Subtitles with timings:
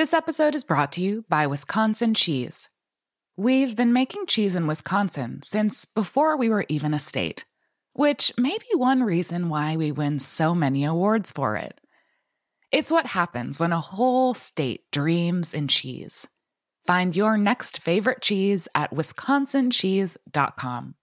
[0.00, 2.70] This episode is brought to you by Wisconsin Cheese.
[3.36, 7.44] We've been making cheese in Wisconsin since before we were even a state,
[7.92, 11.78] which may be one reason why we win so many awards for it.
[12.72, 16.26] It's what happens when a whole state dreams in cheese.
[16.86, 20.94] Find your next favorite cheese at wisconsincheese.com.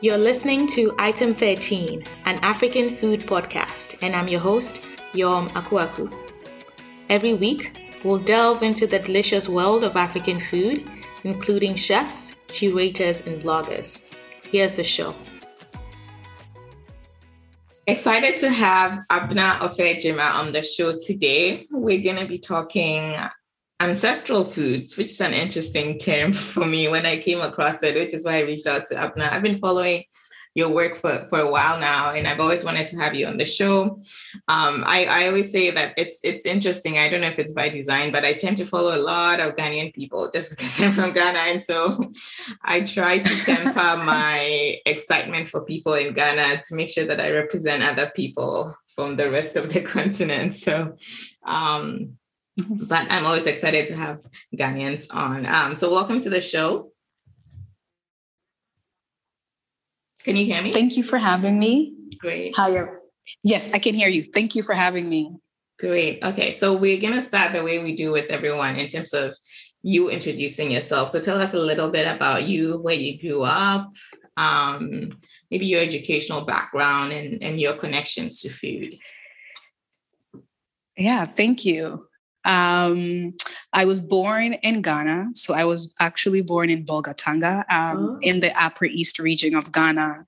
[0.00, 4.80] You're listening to Item 13, an African food podcast, and I'm your host,
[5.12, 6.12] Yom Akuaku.
[7.10, 10.88] Every week, we'll delve into the delicious world of African food,
[11.24, 14.00] including chefs, curators, and bloggers.
[14.42, 15.14] Here's the show.
[17.86, 21.66] Excited to have Abena Offeh-Gyimah on the show today.
[21.70, 23.16] We're going to be talking
[23.80, 28.14] ancestral foods, which is an interesting term for me when I came across it, which
[28.14, 29.30] is why I reached out to Abena.
[29.30, 30.04] I've been following
[30.54, 33.36] your work for, for a while now, and I've always wanted to have you on
[33.36, 34.00] the show.
[34.46, 36.98] Um, I, I always say that it's it's interesting.
[36.98, 39.56] I don't know if it's by design, but I tend to follow a lot of
[39.56, 41.38] Ghanaian people just because I'm from Ghana.
[41.38, 42.12] And so
[42.62, 43.72] I try to temper
[44.04, 49.16] my excitement for people in Ghana to make sure that I represent other people from
[49.16, 50.54] the rest of the continent.
[50.54, 50.94] So
[51.44, 52.16] um,
[52.68, 54.24] but I'm always excited to have
[54.56, 55.46] Ghanaians on.
[55.46, 56.93] Um, so welcome to the show.
[60.24, 60.72] Can you hear me?
[60.72, 61.94] Thank you for having me.
[62.18, 62.56] Great.
[62.56, 62.88] How you
[63.42, 64.22] Yes, I can hear you.
[64.22, 65.36] Thank you for having me.
[65.78, 66.22] Great.
[66.22, 69.34] Okay, so we're gonna start the way we do with everyone in terms of
[69.82, 71.10] you introducing yourself.
[71.10, 73.92] So tell us a little bit about you, where you grew up,
[74.36, 75.18] um,
[75.50, 78.96] maybe your educational background and, and your connections to food.
[80.96, 82.06] Yeah, thank you.
[82.44, 83.34] Um,
[83.72, 85.30] I was born in Ghana.
[85.34, 88.18] So I was actually born in Bolgatanga um, oh.
[88.22, 90.26] in the Upper East region of Ghana.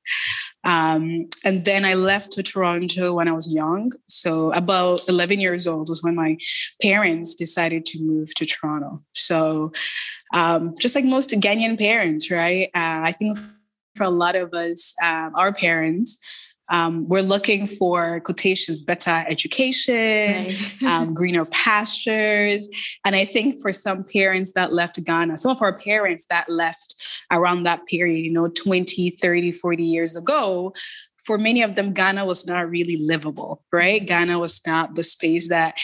[0.65, 3.93] Um, and then I left to Toronto when I was young.
[4.09, 6.37] So about 11 years old was when my
[6.83, 9.01] parents decided to move to Toronto.
[9.13, 9.73] So
[10.35, 12.69] um, just like most Ghanaian parents, right?
[12.75, 13.39] Uh, I think
[13.95, 16.19] for a lot of us, um, our parents,
[16.69, 20.83] um, we're looking for quotations better education right.
[20.85, 22.69] um, greener pastures
[23.05, 26.95] and i think for some parents that left ghana some of our parents that left
[27.31, 30.73] around that period you know 20 30 40 years ago
[31.25, 35.49] for many of them ghana was not really livable right ghana was not the space
[35.49, 35.79] that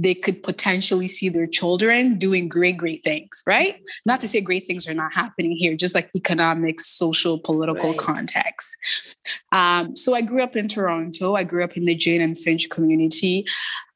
[0.00, 3.80] they could potentially see their children doing great, great things, right?
[4.06, 7.98] Not to say great things are not happening here, just like economic, social, political right.
[7.98, 8.76] context.
[9.50, 11.34] Um, so I grew up in Toronto.
[11.34, 13.44] I grew up in the Jane and Finch community.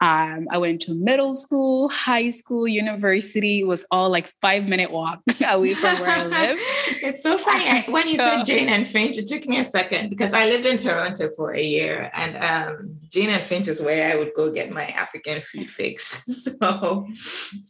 [0.03, 3.61] Um, I went to middle school, high school, university.
[3.61, 6.59] It was all like five minute walk away from where I live.
[7.05, 7.83] it's so funny.
[7.83, 10.77] when you said Jane and Finch, it took me a second because I lived in
[10.77, 14.73] Toronto for a year and um, Jane and Finch is where I would go get
[14.73, 16.21] my African food fix.
[16.43, 17.07] So,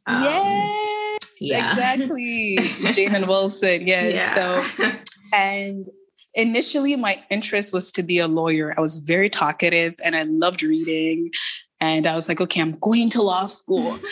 [0.07, 2.57] um, yeah, yeah, exactly.
[2.93, 3.87] Jane and Wilson.
[3.87, 4.15] Yes.
[4.15, 4.63] Yeah.
[4.81, 4.93] So,
[5.33, 5.87] and
[6.35, 8.75] initially my interest was to be a lawyer.
[8.77, 11.31] I was very talkative and I loved reading.
[11.83, 13.99] And I was like, okay, I'm going to law school.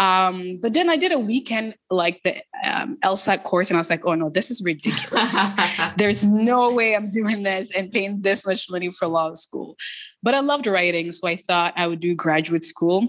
[0.00, 3.90] Um, but then I did a weekend like the um, LSAT course, and I was
[3.90, 5.36] like, oh no, this is ridiculous.
[5.96, 9.76] There's no way I'm doing this and paying this much money for law school.
[10.20, 13.06] But I loved writing, so I thought I would do graduate school.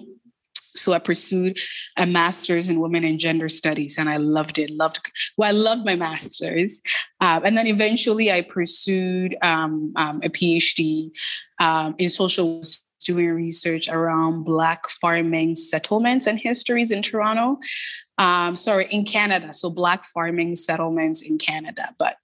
[0.76, 1.58] So I pursued
[1.98, 4.70] a master's in women and gender studies, and I loved it.
[4.70, 6.84] Loved well, I loved my master's,
[7.20, 11.10] um, and then eventually I pursued um, um, a PhD
[11.60, 12.62] um, in social
[13.06, 17.60] doing research around Black farming settlements and histories in Toronto
[18.18, 19.54] um, sorry, in Canada.
[19.54, 21.94] So Black farming settlements in Canada.
[21.98, 22.18] But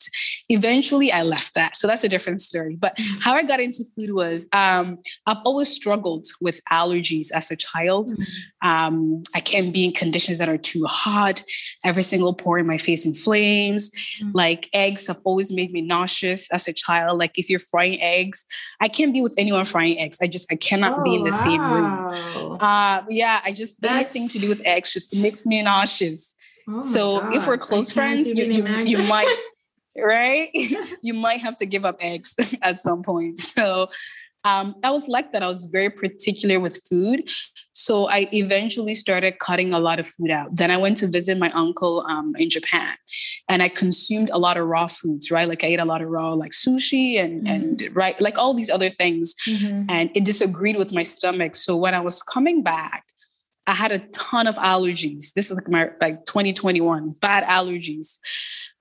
[0.52, 1.76] eventually I left that.
[1.76, 2.76] So that's a different story.
[2.76, 3.20] But mm-hmm.
[3.22, 8.10] how I got into food was um, I've always struggled with allergies as a child.
[8.10, 8.68] Mm-hmm.
[8.68, 11.44] Um, I can be in conditions that are too hot.
[11.84, 13.90] Every single pore in my face inflames.
[13.90, 14.32] Mm-hmm.
[14.34, 17.20] Like eggs have always made me nauseous as a child.
[17.20, 18.46] Like if you're frying eggs,
[18.80, 20.20] I can't be with anyone frying eggs.
[20.22, 22.12] I just, I cannot oh, be in the wow.
[22.12, 22.58] same room.
[22.60, 23.94] Uh, yeah, I just, that's...
[23.94, 26.36] anything to do with eggs just makes me nauseous nauseous.
[26.68, 27.36] Oh so gosh.
[27.36, 29.34] if we're close friends, you, you, you might,
[29.98, 30.50] right?
[31.02, 33.40] you might have to give up eggs at some point.
[33.40, 33.90] So
[34.44, 35.44] um, I was like that.
[35.44, 37.30] I was very particular with food.
[37.74, 40.56] So I eventually started cutting a lot of food out.
[40.56, 42.96] Then I went to visit my uncle um, in Japan
[43.50, 45.48] and I consumed a lot of raw foods, right?
[45.48, 47.48] Like I ate a lot of raw, like sushi and, mm-hmm.
[47.48, 49.36] and right, like all these other things.
[49.48, 49.86] Mm-hmm.
[49.90, 51.56] And it disagreed with my stomach.
[51.56, 53.06] So when I was coming back,
[53.68, 55.34] I had a ton of allergies.
[55.34, 58.18] This is like my like 2021 bad allergies.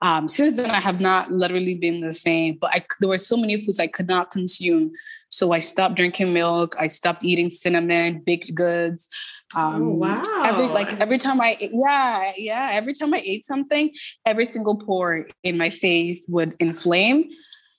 [0.01, 2.57] Um, since then, I have not literally been the same.
[2.59, 4.91] But I, there were so many foods I could not consume,
[5.29, 6.75] so I stopped drinking milk.
[6.79, 9.07] I stopped eating cinnamon, baked goods.
[9.55, 10.21] Um, oh, wow!
[10.43, 13.91] Every like every time I yeah yeah every time I ate something,
[14.25, 17.23] every single pore in my face would inflame.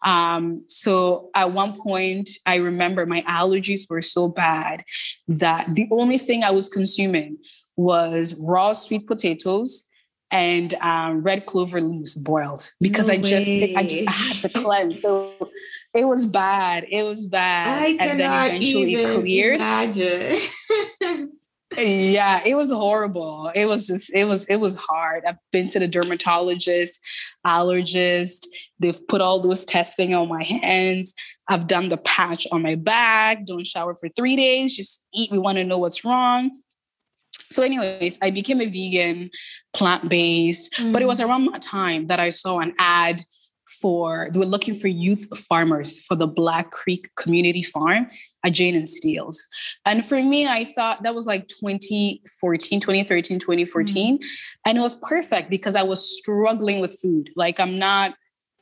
[0.04, 4.84] Um, so at one point, I remember my allergies were so bad
[5.28, 7.38] that the only thing I was consuming
[7.76, 9.88] was raw sweet potatoes
[10.30, 14.48] and um, red clover leaves boiled because no I just I just I had to
[14.48, 15.00] cleanse.
[15.00, 15.50] So
[15.94, 16.86] it was bad.
[16.90, 17.82] It was bad.
[17.82, 19.60] I and then eventually it cleared.
[21.76, 23.50] Yeah, it was horrible.
[23.54, 25.24] It was just, it was, it was hard.
[25.26, 27.00] I've been to the dermatologist,
[27.46, 28.46] allergist.
[28.78, 31.14] They've put all those testing on my hands.
[31.48, 33.44] I've done the patch on my back.
[33.46, 34.76] Don't shower for three days.
[34.76, 35.30] Just eat.
[35.30, 36.50] We want to know what's wrong.
[37.50, 39.30] So, anyways, I became a vegan,
[39.74, 40.72] plant based.
[40.74, 40.92] Mm.
[40.92, 41.28] But it was mm.
[41.28, 43.20] around that time that I saw an ad
[43.82, 48.08] for they were looking for youth farmers for the Black Creek Community Farm
[48.44, 49.46] at Jane and Steeles.
[49.84, 54.16] And for me, I thought that was like 2014, 2013, 2014.
[54.16, 54.24] Mm-hmm.
[54.64, 57.30] And it was perfect because I was struggling with food.
[57.36, 58.14] Like I'm not,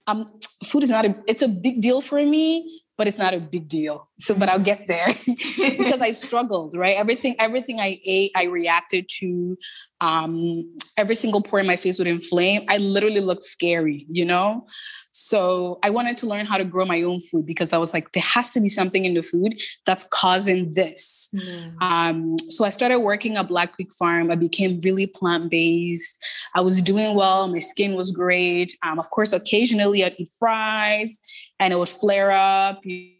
[0.06, 0.26] um,
[0.64, 3.66] food is not a, it's a big deal for me, but it's not a big
[3.66, 4.10] deal.
[4.18, 5.06] So, but I'll get there
[5.58, 6.98] because I struggled, right?
[6.98, 9.56] Everything, everything I ate, I reacted to.
[10.02, 12.66] Um, every single pore in my face would inflame.
[12.68, 14.66] I literally looked scary, you know?
[15.12, 18.12] So I wanted to learn how to grow my own food because I was like,
[18.12, 21.28] there has to be something in the food that's causing this.
[21.34, 21.82] Mm.
[21.82, 24.30] Um, so I started working at Black Creek Farm.
[24.30, 26.24] I became really plant based.
[26.54, 27.48] I was doing well.
[27.48, 28.76] My skin was great.
[28.84, 31.18] Um, of course, occasionally I'd eat fries
[31.58, 32.84] and it would flare up.
[32.84, 33.12] You,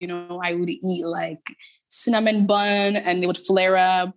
[0.00, 1.56] you know, I would eat like
[1.88, 4.14] cinnamon bun and it would flare up.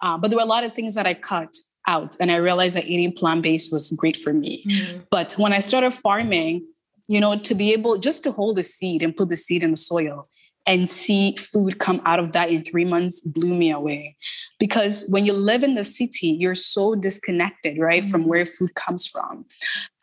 [0.00, 1.54] Uh, but there were a lot of things that I cut
[1.86, 4.64] out and I realized that eating plant-based was great for me.
[4.64, 5.00] Mm-hmm.
[5.10, 6.66] But when I started farming,
[7.08, 9.70] you know, to be able just to hold the seed and put the seed in
[9.70, 10.28] the soil
[10.66, 14.16] and see food come out of that in three months blew me away.
[14.58, 18.10] Because when you live in the city, you're so disconnected, right, mm-hmm.
[18.10, 19.44] from where food comes from.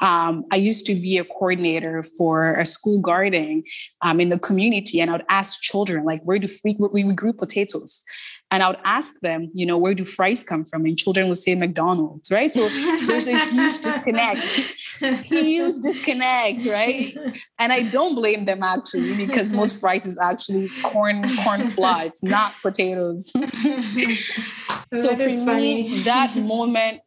[0.01, 3.63] Um, I used to be a coordinator for a school garden
[4.03, 7.33] um, in the community, and I would ask children, like, where do we, we grew
[7.33, 8.05] potatoes?
[8.51, 10.85] And I would ask them, you know, where do fries come from?
[10.85, 12.51] And children would say McDonald's, right?
[12.51, 12.67] So
[13.07, 14.45] there's a huge disconnect,
[15.23, 17.15] huge disconnect, right?
[17.59, 22.03] And I don't blame them actually, because most fries is actually corn, corn flour.
[22.03, 23.31] It's not potatoes.
[24.93, 27.01] so for me, that moment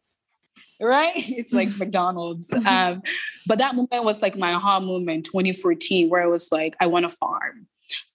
[0.81, 1.13] right?
[1.15, 2.51] It's like McDonald's.
[2.53, 3.01] Um,
[3.47, 7.09] but that moment was like my aha moment, 2014, where I was like, I want
[7.09, 7.67] to farm.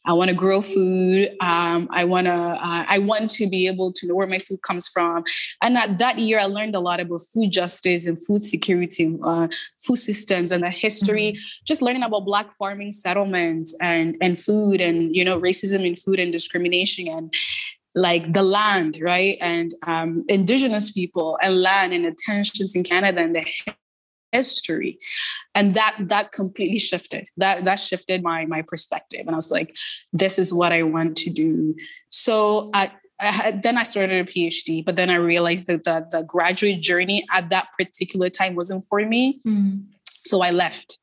[0.06, 1.36] I want to grow food.
[1.40, 2.32] Um, I want to.
[2.32, 5.24] Uh, I want to be able to know where my food comes from.
[5.62, 9.48] And that, that year, I learned a lot about food justice and food security, uh,
[9.80, 11.32] food systems, and the history.
[11.32, 11.64] Mm-hmm.
[11.66, 16.18] Just learning about Black farming settlements and and food, and you know, racism in food
[16.18, 17.34] and discrimination, and
[17.94, 19.36] like the land, right?
[19.40, 23.44] And um, indigenous people and land and the tensions in Canada and the
[24.32, 24.98] history.
[25.54, 27.28] And that that completely shifted.
[27.36, 29.20] That that shifted my my perspective.
[29.20, 29.76] And I was like,
[30.12, 31.74] this is what I want to do.
[32.10, 36.06] So I, I had, then I started a PhD, but then I realized that the,
[36.10, 39.40] the graduate journey at that particular time wasn't for me.
[39.46, 39.84] Mm.
[40.30, 40.98] So I left.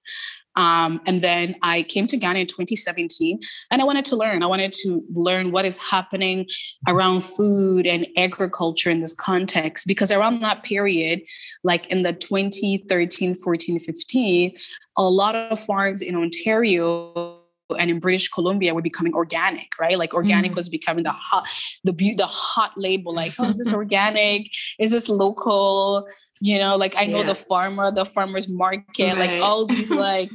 [0.57, 3.39] Um, and then I came to Ghana in 2017
[3.69, 4.41] and I wanted to learn.
[4.41, 6.47] I wanted to learn what is happening
[6.87, 11.21] around food and agriculture in this context, because around that period,
[11.63, 14.57] like in the 2013, 14, 15,
[14.97, 17.43] a lot of farms in Ontario
[17.77, 19.97] and in British Columbia were becoming organic, right?
[19.97, 20.55] Like organic mm.
[20.55, 21.45] was becoming the hot,
[21.83, 23.13] the the hot label.
[23.13, 24.47] Like, oh, is this organic?
[24.79, 26.07] Is this local?
[26.39, 27.27] You know like i know yeah.
[27.27, 29.17] the farmer the farmers market right.
[29.17, 30.29] like all these like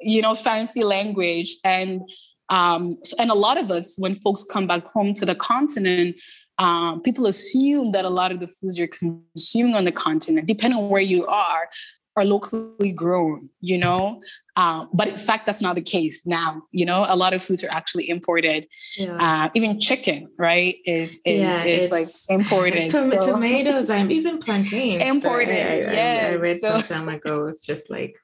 [0.00, 2.02] you know fancy language and
[2.48, 6.20] um so, and a lot of us when folks come back home to the continent
[6.58, 10.78] um, people assume that a lot of the foods you're consuming on the continent depending
[10.78, 11.68] on where you are
[12.16, 14.20] are locally grown, you know?
[14.56, 16.62] Um, but in fact, that's not the case now.
[16.72, 18.66] You know, a lot of foods are actually imported.
[18.96, 19.16] Yeah.
[19.16, 22.88] Uh, even chicken, right, is is, yeah, is like imported.
[22.90, 23.34] Tom- so.
[23.34, 25.02] Tomatoes and even plantains.
[25.02, 25.50] Imported.
[25.50, 26.24] I, I, yes.
[26.24, 26.78] I, I read so.
[26.78, 27.48] some time ago.
[27.48, 28.16] It's just like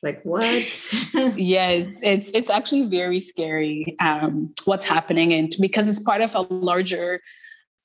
[0.00, 0.44] like what
[1.36, 6.42] yes it's it's actually very scary um, what's happening and because it's part of a
[6.54, 7.20] larger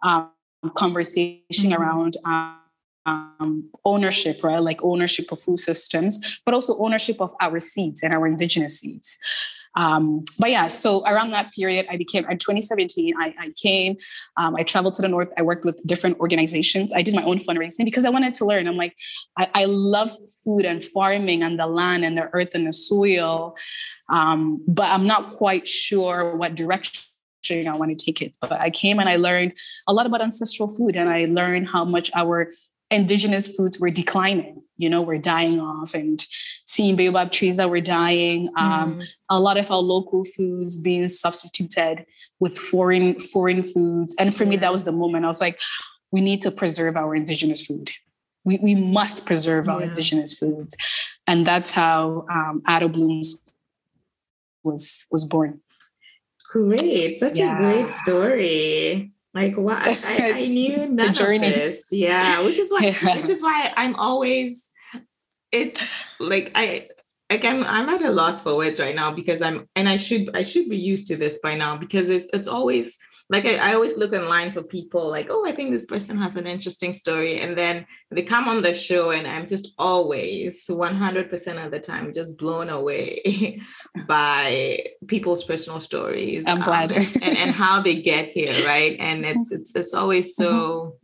[0.03, 0.29] um,
[0.75, 1.41] conversation
[1.71, 1.81] mm-hmm.
[1.81, 2.15] around
[3.05, 4.59] um, ownership, right?
[4.59, 9.17] Like ownership of food systems, but also ownership of our seeds and our indigenous seeds.
[9.75, 13.15] Um, but yeah, so around that period, I became in 2017.
[13.19, 13.97] I, I came,
[14.37, 15.29] um, I traveled to the north.
[15.37, 16.93] I worked with different organizations.
[16.93, 18.67] I did my own fundraising because I wanted to learn.
[18.67, 18.95] I'm like,
[19.37, 20.11] I, I love
[20.43, 23.55] food and farming and the land and the earth and the soil,
[24.09, 27.01] um, but I'm not quite sure what direction
[27.51, 28.35] I want to take it.
[28.39, 29.57] But I came and I learned
[29.87, 32.51] a lot about ancestral food and I learned how much our
[32.93, 36.25] indigenous foods were declining you know were dying off and
[36.65, 38.49] seeing baobab trees that were dying.
[38.57, 39.15] Um, mm.
[39.29, 42.05] a lot of our local foods being substituted
[42.39, 44.15] with foreign foreign foods.
[44.19, 45.59] And for me that was the moment i was like
[46.11, 47.91] we need to preserve our indigenous food.
[48.45, 49.87] We, we must preserve our yeah.
[49.87, 50.75] indigenous foods.
[51.25, 53.39] And that's how um, Ada Blooms
[54.63, 55.61] was was born.
[56.51, 57.15] Great.
[57.15, 57.55] Such yeah.
[57.55, 61.87] a great story like what I, I knew none of this.
[61.91, 63.15] Yeah, which is why yeah.
[63.15, 64.71] which is why I'm always
[65.51, 65.77] it
[66.19, 66.89] like I
[67.29, 70.35] like I'm I'm at a loss for words right now because I'm and I should
[70.35, 72.97] I should be used to this by now because it's it's always
[73.33, 76.35] like I, I, always look online for people like oh i think this person has
[76.35, 81.65] an interesting story and then they come on the show and i'm just always 100%
[81.65, 83.59] of the time just blown away
[84.07, 86.91] by people's personal stories i'm glad.
[86.91, 88.95] um, and, and how they get here right?
[88.99, 90.97] And it's it's, it's always so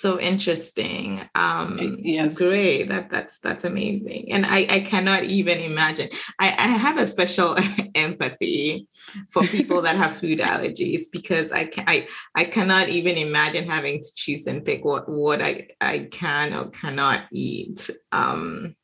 [0.00, 1.28] so interesting.
[1.34, 2.38] Um yes.
[2.38, 2.84] great.
[2.84, 4.32] That that's that's amazing.
[4.32, 6.08] And i i cannot even imagine.
[6.38, 7.56] I i have a special
[7.94, 8.88] empathy
[9.30, 14.00] for people that have food allergies because i can i i cannot even imagine having
[14.00, 17.90] to choose and pick what what i i can or cannot eat.
[18.12, 18.76] Um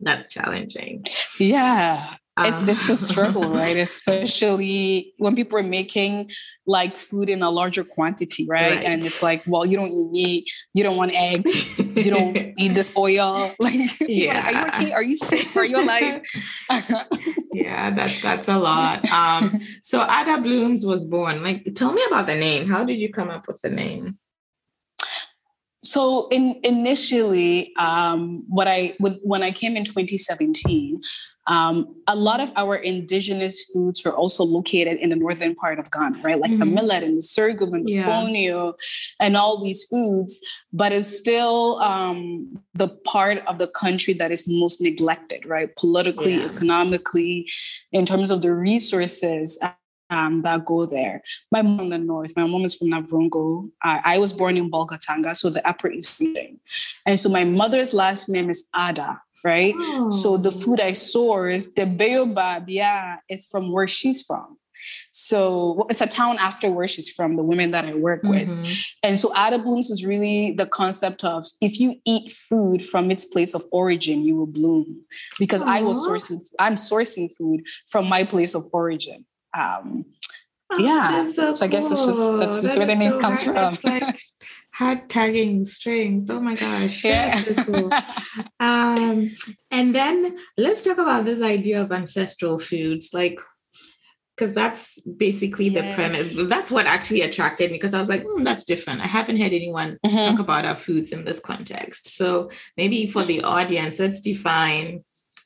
[0.00, 1.04] that's challenging.
[1.38, 2.14] Yeah
[2.46, 3.76] it's it's a struggle, right?
[3.76, 6.30] Especially when people are making
[6.66, 8.76] like food in a larger quantity, right?
[8.76, 8.84] right?
[8.84, 12.74] And it's like, well, you don't eat meat, you don't want eggs, you don't eat
[12.74, 13.52] this oil.
[13.60, 14.92] Like, yeah, are you okay?
[14.92, 15.54] Are you sick?
[15.56, 16.22] Are you alive?
[17.52, 19.04] yeah, that's that's a lot.
[19.10, 21.42] Um, so Ada Blooms was born.
[21.42, 22.68] Like, tell me about the name.
[22.68, 24.18] How did you come up with the name?
[25.88, 31.00] So in, initially, um, what I when I came in 2017,
[31.46, 35.90] um, a lot of our indigenous foods were also located in the northern part of
[35.90, 36.38] Ghana, right?
[36.38, 36.60] Like mm-hmm.
[36.60, 38.06] the millet and the sorghum and the yeah.
[38.06, 38.74] fonio
[39.18, 40.38] and all these foods,
[40.74, 45.74] but it's still um, the part of the country that is most neglected, right?
[45.76, 46.50] Politically, yeah.
[46.50, 47.48] economically,
[47.92, 49.58] in terms of the resources
[50.10, 51.22] um, that go there.
[51.50, 53.70] My mom in the north, my mom is from Navrongo.
[53.82, 56.60] I, I was born in Bolgatanga, so the upper east region.
[57.06, 59.74] And so my mother's last name is Ada, right?
[59.76, 60.10] Oh.
[60.10, 64.58] So the food I source, the baobab, yeah, it's from where she's from.
[65.10, 68.62] So it's a town after where she's from, the women that I work mm-hmm.
[68.62, 68.76] with.
[69.02, 73.24] And so Ada Blooms is really the concept of if you eat food from its
[73.24, 75.04] place of origin, you will bloom.
[75.38, 75.68] Because Aww.
[75.68, 79.24] I was sourcing, I'm sourcing food from my place of origin.
[79.58, 80.04] Um,
[80.70, 81.26] oh, yeah.
[81.26, 83.78] So, so, I guess it's just that's, that's that where the name so comes hard.
[83.78, 83.92] from.
[83.92, 84.20] like
[84.72, 86.26] hard tagging strings.
[86.28, 87.04] Oh my gosh.
[87.04, 87.36] Yeah.
[87.36, 87.92] So cool.
[88.60, 89.34] um,
[89.70, 93.10] and then let's talk about this idea of ancestral foods.
[93.12, 93.40] Like
[94.38, 96.36] because that's basically the premise.
[96.36, 99.00] That's what actually attracted me because I was like, mm, that's different.
[99.00, 100.16] I haven't heard anyone mm-hmm.
[100.16, 102.14] talk about our foods in this context.
[102.16, 105.02] So maybe for the audience, let's define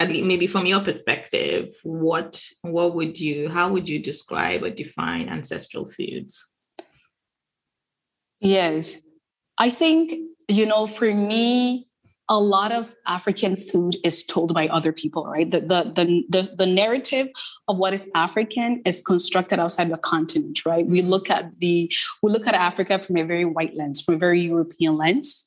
[0.09, 5.89] maybe from your perspective, what what would you how would you describe or define ancestral
[5.89, 6.53] foods?
[8.41, 9.01] Yes.
[9.57, 10.13] I think,
[10.49, 11.87] you know, for me,
[12.29, 15.51] a lot of African food is told by other people, right?
[15.51, 17.31] The, the, the, the, the narrative
[17.69, 20.87] of what is African is constructed outside the continent, right?
[20.87, 21.93] We look at the
[22.23, 25.47] we look at Africa from a very white lens, from a very European lens.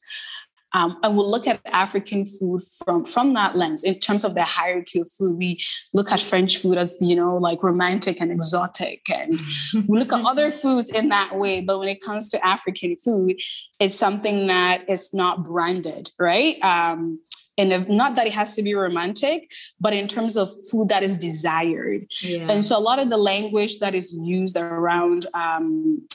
[0.76, 4.44] Um, and we'll look at African food from, from that lens in terms of the
[4.44, 5.38] hierarchy of food.
[5.38, 5.62] We
[5.94, 9.10] look at French food as, you know, like romantic and exotic.
[9.10, 9.40] And
[9.88, 11.62] we look at other foods in that way.
[11.62, 13.40] But when it comes to African food,
[13.80, 16.62] it's something that is not branded, right?
[16.62, 17.20] Um,
[17.58, 21.04] and if, not that it has to be romantic, but in terms of food that
[21.04, 22.06] is desired.
[22.22, 22.52] Yeah.
[22.52, 26.06] And so a lot of the language that is used around um,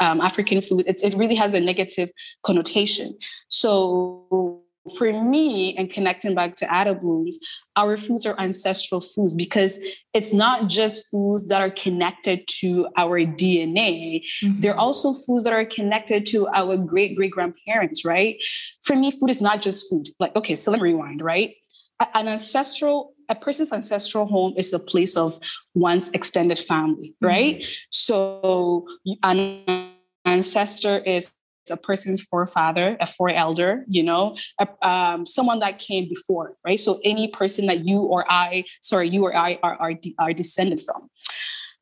[0.00, 2.10] um, African food, it, it really has a negative
[2.42, 3.16] connotation.
[3.48, 4.62] So
[4.96, 7.38] for me, and connecting back to Ada Blooms,
[7.76, 9.78] our foods are ancestral foods because
[10.14, 14.22] it's not just foods that are connected to our DNA.
[14.22, 14.60] Mm-hmm.
[14.60, 18.42] They're also foods that are connected to our great great grandparents, right?
[18.82, 20.08] For me, food is not just food.
[20.18, 21.54] Like, okay, so let me rewind, right?
[22.14, 25.38] An ancestral a person's ancestral home is a place of
[25.74, 27.58] one's extended family, right?
[27.58, 27.86] Mm-hmm.
[27.90, 28.86] So
[29.22, 29.62] an
[30.28, 31.32] ancestor is
[31.70, 36.80] a person's forefather, a foreelder, you know, a, um, someone that came before, right?
[36.80, 40.80] So any person that you or I, sorry, you or I are are, are descended
[40.80, 41.10] from.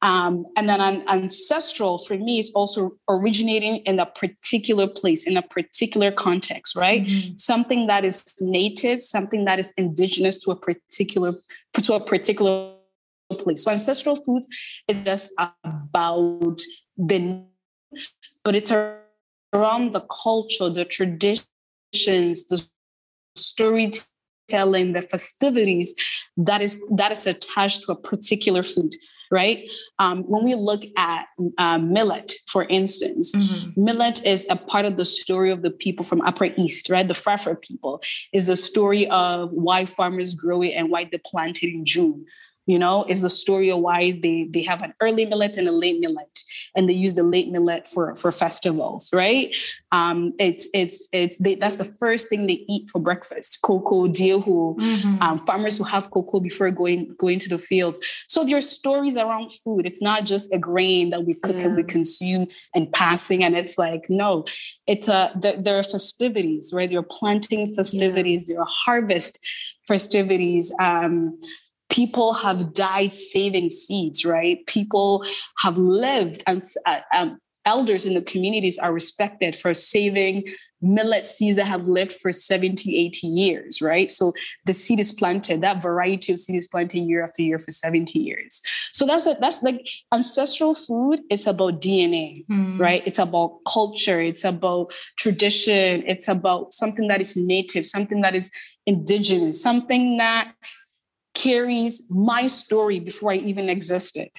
[0.02, 5.36] Um, and then an ancestral for me is also originating in a particular place, in
[5.36, 7.04] a particular context, right?
[7.04, 7.36] Mm-hmm.
[7.38, 11.34] Something that is native, something that is indigenous to a particular
[11.82, 12.74] to a particular
[13.38, 13.64] place.
[13.64, 14.46] So ancestral foods
[14.86, 16.60] is just about
[16.96, 17.42] the,
[18.46, 18.72] but it's
[19.52, 22.64] around the culture, the traditions, the
[23.34, 25.94] storytelling, the festivities
[26.36, 28.94] that is that is attached to a particular food
[29.32, 29.68] right?
[29.98, 31.26] Um, when we look at
[31.58, 33.84] uh, millet, for instance, mm-hmm.
[33.84, 37.08] millet is a part of the story of the people from Upper East, right?
[37.08, 38.00] The Frafra people
[38.32, 42.24] is the story of why farmers grow it and why they plant it in June
[42.66, 45.72] you know is the story of why they they have an early millet and a
[45.72, 46.40] late millet
[46.74, 49.56] and they use the late millet for for festivals right
[49.92, 54.76] um it's it's it's they, that's the first thing they eat for breakfast cocoa diehu
[54.76, 55.22] mm-hmm.
[55.22, 57.96] um, farmers who have cocoa before going going to the field
[58.28, 61.66] so there are stories around food it's not just a grain that we cook yeah.
[61.66, 64.44] and we consume and passing and it's like no
[64.86, 68.54] it's a there, there are festivities right there are planting festivities yeah.
[68.54, 69.38] there are harvest
[69.86, 71.38] festivities um
[71.88, 74.66] people have died saving seeds, right?
[74.66, 75.24] People
[75.58, 80.44] have lived, and uh, um, elders in the communities are respected for saving
[80.80, 84.10] millet seeds that have lived for 70, 80 years, right?
[84.10, 84.32] So
[84.66, 88.18] the seed is planted, that variety of seed is planted year after year for 70
[88.18, 88.62] years.
[88.92, 92.78] So that's a, that's like ancestral food is about DNA, mm.
[92.78, 93.02] right?
[93.04, 98.50] It's about culture, it's about tradition, it's about something that is native, something that is
[98.86, 100.54] indigenous, something that
[101.36, 104.30] carries my story before I even existed.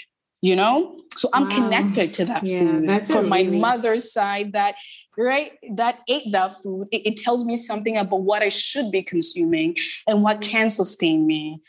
[0.42, 1.56] You know, so I'm wow.
[1.56, 4.54] connected to that yeah, food from my mother's side.
[4.54, 4.75] That
[5.18, 6.88] right, that ate that food.
[6.92, 9.75] It, it tells me something about what I should be consuming
[10.06, 11.60] and what can sustain me.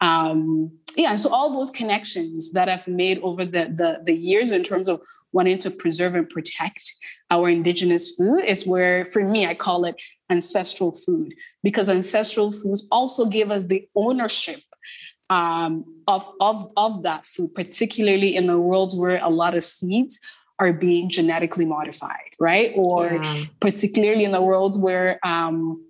[0.00, 4.50] Um, yeah, and so all those connections that I've made over the, the, the years
[4.50, 5.00] in terms of
[5.32, 6.94] wanting to preserve and protect
[7.30, 9.96] our indigenous food is where, for me, I call it
[10.30, 14.60] ancestral food because ancestral foods also give us the ownership
[15.30, 20.20] um, of, of, of that food, particularly in the world where a lot of seeds
[20.58, 22.72] are being genetically modified, right?
[22.76, 23.44] Or yeah.
[23.60, 25.84] particularly in the world where um,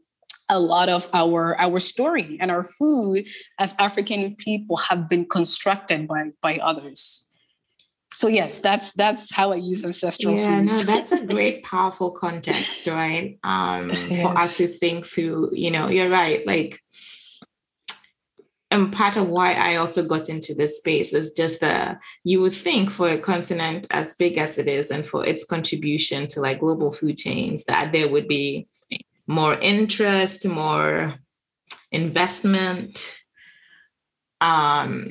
[0.48, 6.06] a lot of our our story and our food as African people have been constructed
[6.08, 7.30] by by others.
[8.14, 10.86] So yes, that's that's how I use ancestral yeah, foods.
[10.86, 13.38] no, that's a great, powerful context, right?
[13.42, 14.22] Um, yes.
[14.22, 16.46] For us to think through, you know, you're right.
[16.46, 16.80] Like
[18.74, 22.54] and part of why I also got into this space is just that you would
[22.54, 26.58] think for a continent as big as it is and for its contribution to like
[26.58, 28.66] global food chains that there would be
[29.28, 31.14] more interest, more
[31.92, 33.16] investment,
[34.40, 35.08] um,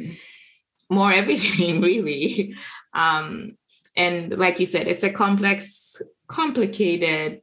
[0.90, 2.56] more everything really.
[2.94, 3.58] Um,
[3.96, 7.42] and like you said, it's a complex, complicated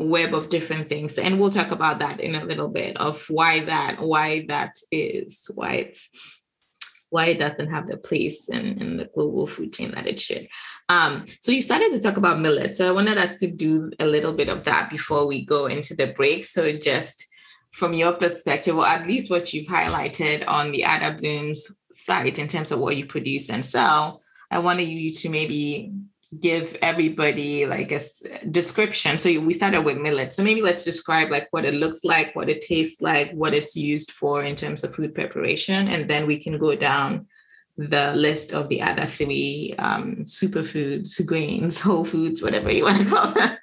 [0.00, 3.60] web of different things and we'll talk about that in a little bit of why
[3.60, 6.08] that why that is why it's
[7.10, 10.48] why it doesn't have the place in, in the global food chain that it should.
[10.88, 12.74] Um, so you started to talk about millet.
[12.74, 15.94] So I wanted us to do a little bit of that before we go into
[15.94, 16.44] the break.
[16.44, 17.26] So just
[17.72, 22.48] from your perspective, or at least what you've highlighted on the Ada Blooms site in
[22.48, 25.92] terms of what you produce and sell, I wanted you to maybe
[26.38, 28.00] give everybody like a
[28.50, 29.18] description.
[29.18, 30.32] So we started with millet.
[30.32, 33.76] So maybe let's describe like what it looks like, what it tastes like, what it's
[33.76, 37.26] used for in terms of food preparation, and then we can go down
[37.76, 43.04] the list of the other three um, superfoods, grains, whole foods, whatever you want to
[43.06, 43.56] call them.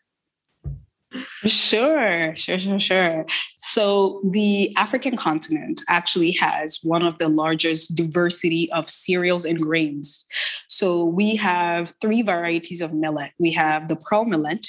[1.45, 3.25] Sure, sure, sure, sure.
[3.59, 10.25] So the African continent actually has one of the largest diversity of cereals and grains.
[10.67, 13.31] So we have three varieties of millet.
[13.39, 14.67] We have the pearl millet,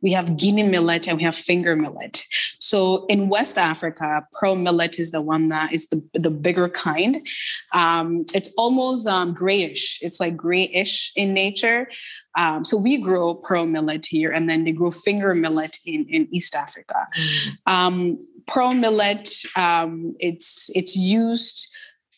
[0.00, 2.24] we have Guinea millet, and we have finger millet.
[2.58, 7.26] So in West Africa, pearl millet is the one that is the, the bigger kind.
[7.72, 9.98] Um, it's almost um, grayish.
[10.00, 11.88] It's like grayish in nature.
[12.36, 16.28] Um, so we grow pearl millet here, and then they grow finger millet in, in
[16.32, 17.08] East Africa.
[17.66, 18.18] Mm.
[18.46, 21.68] pearl millet, um, it's it's used.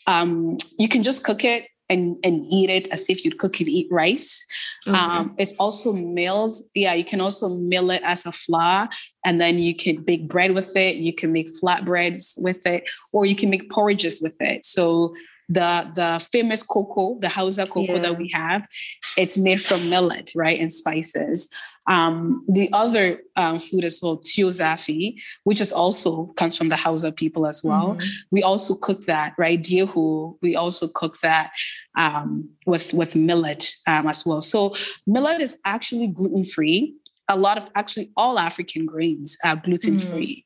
[0.07, 3.69] Um, you can just cook it and, and eat it as if you'd cook and
[3.69, 4.47] eat rice.
[4.87, 4.97] Okay.
[4.97, 6.57] Um, it's also milled.
[6.75, 8.89] Yeah, you can also mill it as a flour,
[9.25, 10.97] and then you can bake bread with it.
[10.97, 14.65] You can make flatbreads with it, or you can make porridges with it.
[14.65, 15.15] So
[15.51, 17.99] the the famous cocoa, the Hausa cocoa yeah.
[17.99, 18.67] that we have,
[19.17, 21.49] it's made from millet, right, and spices.
[21.87, 26.77] Um, the other um, food as well, tuo zaafi, which is also comes from the
[26.77, 27.95] Hausa people as well.
[27.95, 28.09] Mm-hmm.
[28.31, 29.61] We also cook that, right?
[29.61, 31.51] Diehu, we also cook that
[31.97, 34.41] um, with with millet um, as well.
[34.41, 34.75] So
[35.07, 36.95] millet is actually gluten free.
[37.29, 40.45] A lot of actually all African grains are gluten free.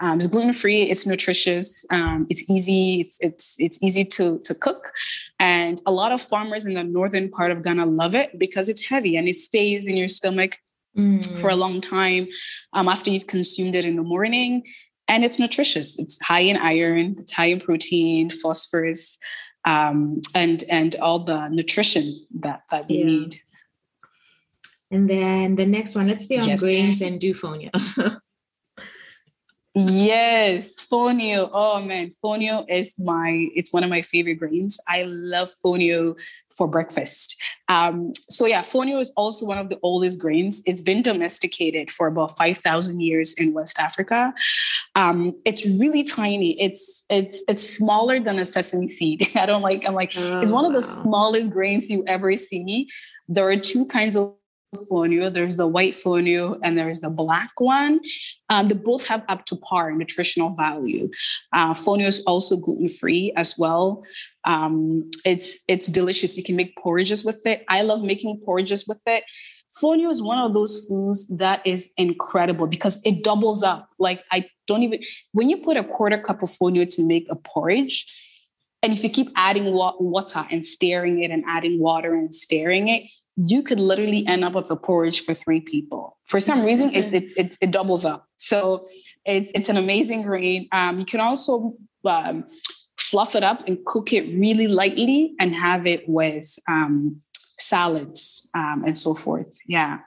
[0.00, 0.06] Mm-hmm.
[0.06, 0.82] Um, it's gluten free.
[0.82, 1.84] It's nutritious.
[1.90, 3.02] Um, it's easy.
[3.02, 4.92] It's it's it's easy to to cook,
[5.38, 8.84] and a lot of farmers in the northern part of Ghana love it because it's
[8.84, 10.58] heavy and it stays in your stomach
[10.96, 11.24] mm.
[11.40, 12.28] for a long time
[12.72, 14.64] um, after you've consumed it in the morning.
[15.08, 15.98] And it's nutritious.
[15.98, 19.18] It's high in iron, it's high in protein, phosphorus,
[19.64, 23.04] um, and and all the nutrition that that we yeah.
[23.04, 23.40] need.
[24.90, 26.60] And then the next one, let's stay on yes.
[26.60, 27.70] grains and do fonio.
[29.74, 31.48] Yes, fonio.
[31.50, 34.78] Oh man, fonio is my it's one of my favorite grains.
[34.86, 36.20] I love fonio
[36.54, 37.42] for breakfast.
[37.68, 40.62] Um, so yeah, fonio is also one of the oldest grains.
[40.66, 44.34] It's been domesticated for about 5,000 years in West Africa.
[44.94, 46.60] Um, it's really tiny.
[46.60, 49.26] It's it's it's smaller than a sesame seed.
[49.36, 51.02] I don't like I'm like oh, it's one of the wow.
[51.02, 52.90] smallest grains you ever see.
[53.26, 54.34] There are two kinds of
[54.74, 55.32] fonio.
[55.32, 58.00] There's the white fonio and there's the black one.
[58.48, 61.10] Um, they both have up to par nutritional value.
[61.52, 64.04] Uh, fonio is also gluten free as well.
[64.44, 66.36] Um, it's it's delicious.
[66.36, 67.64] You can make porridges with it.
[67.68, 69.24] I love making porridges with it.
[69.80, 73.88] Fonio is one of those foods that is incredible because it doubles up.
[73.98, 75.00] Like I don't even
[75.32, 78.06] when you put a quarter cup of fonio to make a porridge,
[78.82, 83.04] and if you keep adding water and stirring it and adding water and stirring it,
[83.36, 86.18] you could literally end up with a porridge for three people.
[86.26, 88.26] For some reason, it, it, it, it doubles up.
[88.36, 88.84] So
[89.24, 90.68] it's, it's an amazing grain.
[90.72, 92.44] Um, you can also um,
[92.98, 97.22] fluff it up and cook it really lightly and have it with um,
[97.58, 99.56] salads um, and so forth.
[99.66, 100.00] Yeah.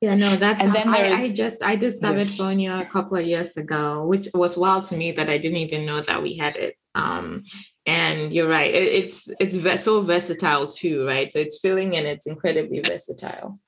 [0.00, 2.38] Yeah, no, that's and then I, I just I discovered yes.
[2.38, 5.86] fonio a couple of years ago, which was wild to me that I didn't even
[5.86, 6.76] know that we had it.
[6.94, 7.42] Um,
[7.88, 11.32] and you're right it, it's it's so versatile too right?
[11.32, 13.58] So it's filling and it's incredibly versatile.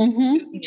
[0.00, 0.58] Mm-hmm.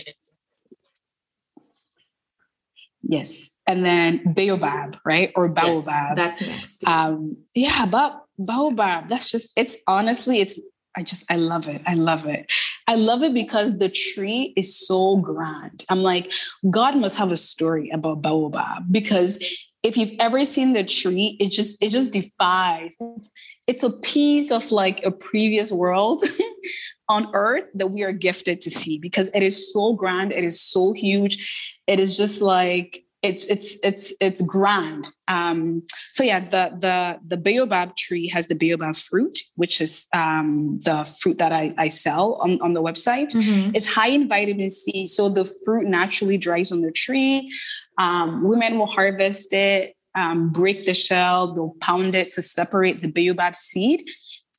[3.01, 5.31] yes and then baobab right?
[5.35, 5.85] Or baobab.
[5.88, 10.59] yes, that's next um yeah but baobab that's just it's honestly it's
[10.95, 12.51] i just i love it i love it.
[12.88, 15.83] I love it because the tree is so grand.
[15.89, 16.31] I'm like,
[16.69, 19.43] God must have a story about baobab because
[19.86, 22.95] if you've ever seen the tree, it just it just defies.
[23.00, 23.30] It's,
[23.67, 26.24] it's a piece of like a previous world
[27.10, 30.60] on earth that we are gifted to see because it is so grand, it is
[30.60, 31.78] so huge.
[31.86, 35.10] It is just like it's it's it's it's grand.
[35.28, 40.80] Um, so yeah, the the the baobab tree has the baobab fruit, which is um,
[40.84, 43.36] the fruit that I, I sell on, on the website.
[43.36, 43.76] Mm-hmm.
[43.76, 47.52] It's high in vitamin C, so the fruit naturally dries on the tree.
[47.97, 53.08] Um, women will harvest it, um, break the shell, they'll pound it to separate the
[53.08, 54.03] baobab seed,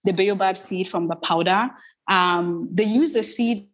[0.04, 1.70] the baobab seed from the powder.
[2.08, 3.68] Um, they use the seed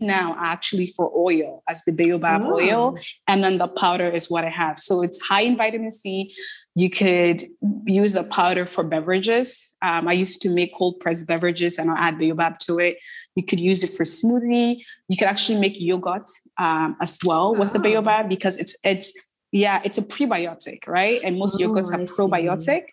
[0.00, 2.54] now actually for oil as the baobab oh.
[2.54, 4.78] oil and then the powder is what i have.
[4.78, 6.32] So it's high in vitamin c.
[6.74, 7.42] You could
[7.86, 9.74] use the powder for beverages.
[9.82, 12.98] Um, i used to make cold pressed beverages and i'll add baobab to it.
[13.34, 14.82] You could use it for smoothie.
[15.08, 17.72] You could actually make yogurt um, as well with oh.
[17.72, 19.12] the baobab because it's it's
[19.50, 21.20] yeah it's a prebiotic right?
[21.24, 22.84] And most oh, yogurts are probiotic.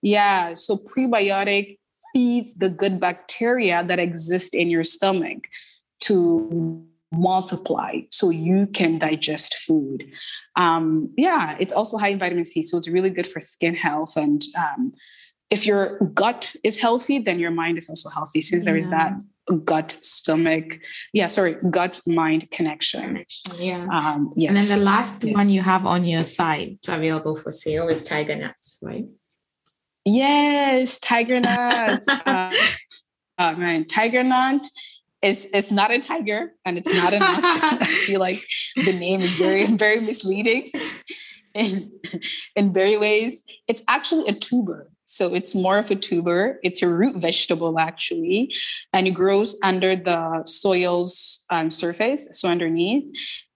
[0.00, 1.78] Yeah so prebiotic
[2.12, 5.48] feeds the good bacteria that exist in your stomach
[6.02, 10.14] to multiply so you can digest food.
[10.56, 14.16] Um, yeah, it's also high in vitamin C, so it's really good for skin health.
[14.16, 14.92] And um,
[15.50, 18.70] if your gut is healthy, then your mind is also healthy, since yeah.
[18.70, 19.12] there is that
[19.64, 20.78] gut stomach
[21.12, 23.24] yeah sorry gut mind connection
[23.58, 24.48] yeah um yes.
[24.50, 25.34] and then the last yes.
[25.34, 29.04] one you have on your site available for sale is tiger nuts right
[30.04, 32.54] yes tiger nuts uh,
[33.38, 34.64] oh man tiger nut
[35.22, 37.40] it's it's not a tiger and it's not a nut.
[37.44, 38.42] I feel like
[38.76, 40.68] the name is very very misleading
[41.54, 41.92] in
[42.56, 43.44] in very ways.
[43.68, 44.90] It's actually a tuber.
[45.04, 46.58] So it's more of a tuber.
[46.62, 48.52] It's a root vegetable actually,
[48.92, 53.10] and it grows under the soil's um, surface, so underneath.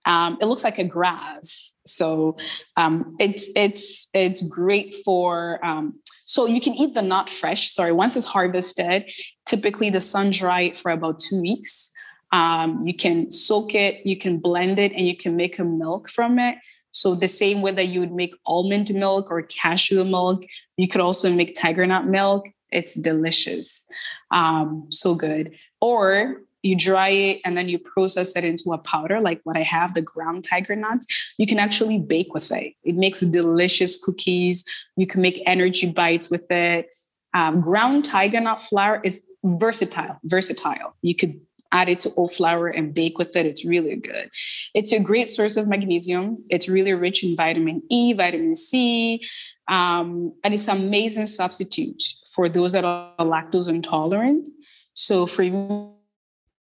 [0.04, 1.76] Um, it looks like a grass.
[1.86, 2.36] So
[2.76, 5.94] um, it's it's it's great for um,
[6.26, 7.72] so you can eat the nut fresh.
[7.72, 9.10] Sorry, once it's harvested,
[9.46, 11.92] typically the sun dry for about two weeks.
[12.32, 16.10] Um, you can soak it, you can blend it, and you can make a milk
[16.10, 16.58] from it.
[16.90, 20.44] So the same way that you would make almond milk or cashew milk,
[20.76, 22.48] you could also make tiger nut milk.
[22.72, 23.86] It's delicious,
[24.32, 25.56] um, so good.
[25.80, 29.62] Or you dry it and then you process it into a powder like what I
[29.62, 31.34] have, the ground tiger nuts.
[31.38, 32.74] You can actually bake with it.
[32.84, 34.64] It makes delicious cookies.
[34.96, 36.88] You can make energy bites with it.
[37.34, 40.96] Um, ground tiger nut flour is versatile, versatile.
[41.02, 41.40] You could
[41.72, 43.46] add it to oat flour and bake with it.
[43.46, 44.30] It's really good.
[44.74, 46.44] It's a great source of magnesium.
[46.48, 49.22] It's really rich in vitamin E, vitamin C,
[49.68, 52.02] um, and it's an amazing substitute
[52.34, 54.48] for those that are lactose intolerant.
[54.94, 55.42] So for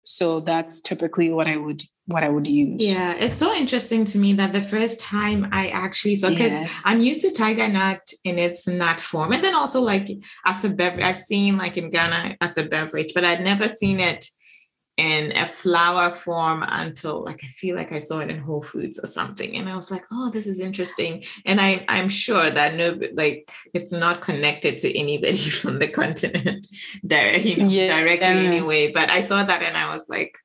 [0.06, 2.88] so that's typically what I would what I would use.
[2.88, 6.82] Yeah, it's so interesting to me that the first time I actually saw because yes.
[6.86, 10.08] I'm used to tiger nut in its nut form, and then also like
[10.46, 14.00] as a beverage, I've seen like in Ghana as a beverage, but I'd never seen
[14.00, 14.24] it
[14.98, 18.98] in a flour form until like I feel like I saw it in Whole Foods
[18.98, 19.58] or something.
[19.58, 21.26] And I was like, oh, this is interesting.
[21.46, 26.66] And I, I'm sure that no like it's not connected to anybody from the continent
[27.06, 28.00] directly, you know, yeah.
[28.00, 28.92] directly anyway.
[28.92, 30.38] But I saw that and I was like,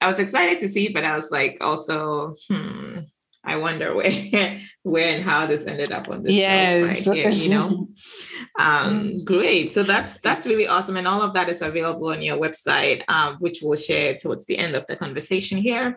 [0.00, 3.00] I was excited to see, but I was like also, hmm,
[3.44, 7.06] I wonder where where and how this ended up on the yes.
[7.06, 7.88] right here, you know.
[8.58, 9.72] um, great.
[9.72, 10.96] So that's that's really awesome.
[10.96, 14.58] And all of that is available on your website, um, which we'll share towards the
[14.58, 15.96] end of the conversation here.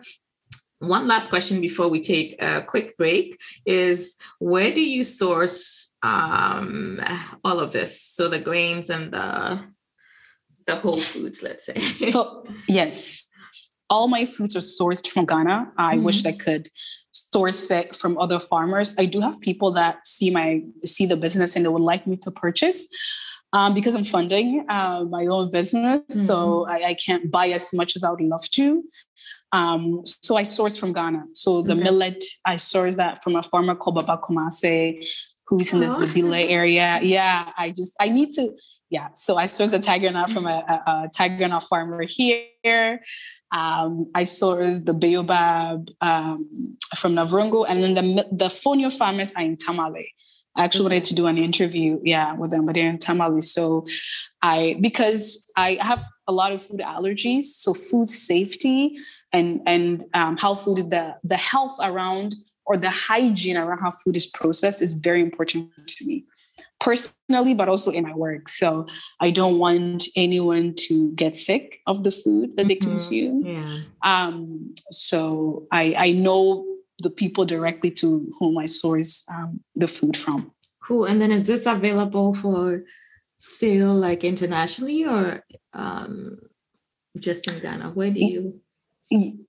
[0.78, 7.00] One last question before we take a quick break is where do you source um,
[7.44, 8.02] all of this?
[8.02, 9.60] So the grains and the
[10.66, 11.78] the whole foods, let's say.
[12.10, 13.26] so yes,
[13.90, 15.72] all my foods are sourced from Ghana.
[15.76, 16.04] I mm-hmm.
[16.04, 16.68] wish I could
[17.12, 18.94] source it from other farmers.
[18.98, 22.16] I do have people that see my see the business and they would like me
[22.18, 22.88] to purchase.
[23.54, 26.18] Um, because I'm funding uh, my own business, mm-hmm.
[26.20, 28.82] so I, I, can't buy as much as I would love to.
[29.52, 31.24] Um, so I source from Ghana.
[31.34, 31.82] So the okay.
[31.82, 35.06] millet, I source that from a farmer called Baba Kumase,
[35.58, 35.96] who's in the oh.
[35.96, 36.98] Zebilla area.
[37.02, 38.56] Yeah, I just I need to.
[38.90, 43.00] Yeah, so I source the tiger nut from a, a, a tiger nut farmer here.
[43.54, 49.42] Um, I source the baobab um, from Navrongo, and then the the fonio farmers are
[49.42, 50.12] in Tamale.
[50.56, 53.40] I actually wanted to do an interview, yeah, with them, but they're in Tamale.
[53.40, 53.86] So
[54.42, 58.96] I because I have a lot of food allergies, so food safety
[59.32, 62.34] and and um, how food the the health around
[62.66, 66.24] or the hygiene around how food is processed is very important to me
[66.82, 68.48] personally, but also in my work.
[68.48, 68.86] So
[69.20, 72.90] I don't want anyone to get sick of the food that they mm-hmm.
[72.90, 73.46] consume.
[73.46, 73.78] Yeah.
[74.02, 76.66] Um, so I, I know
[76.98, 80.52] the people directly to whom I source um, the food from.
[80.82, 81.04] Cool.
[81.04, 82.82] And then is this available for
[83.38, 86.38] sale like internationally or um,
[87.18, 87.90] just in Ghana?
[87.90, 88.60] Where do you?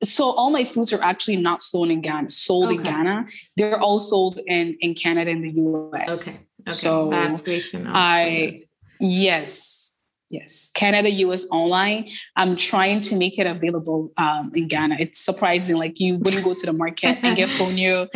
[0.02, 2.76] So all my foods are actually not sold in Ghana, sold okay.
[2.76, 3.28] in Ghana.
[3.58, 6.50] They're all sold in in Canada and the US.
[6.64, 6.70] Okay.
[6.70, 6.74] okay.
[6.74, 7.92] So that's great to know.
[7.94, 8.56] I
[9.00, 9.90] yes.
[10.30, 12.08] Yes, Canada, US online.
[12.36, 14.98] I'm trying to make it available um, in Ghana.
[15.00, 15.76] It's surprising.
[15.76, 18.10] Like you wouldn't go to the market and get fonio,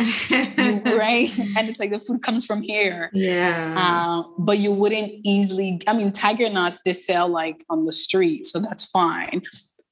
[0.98, 1.38] right?
[1.56, 3.10] And it's like the food comes from here.
[3.12, 3.72] Yeah.
[3.78, 5.80] Uh, but you wouldn't easily.
[5.86, 9.42] I mean, tiger nuts they sell like on the street, so that's fine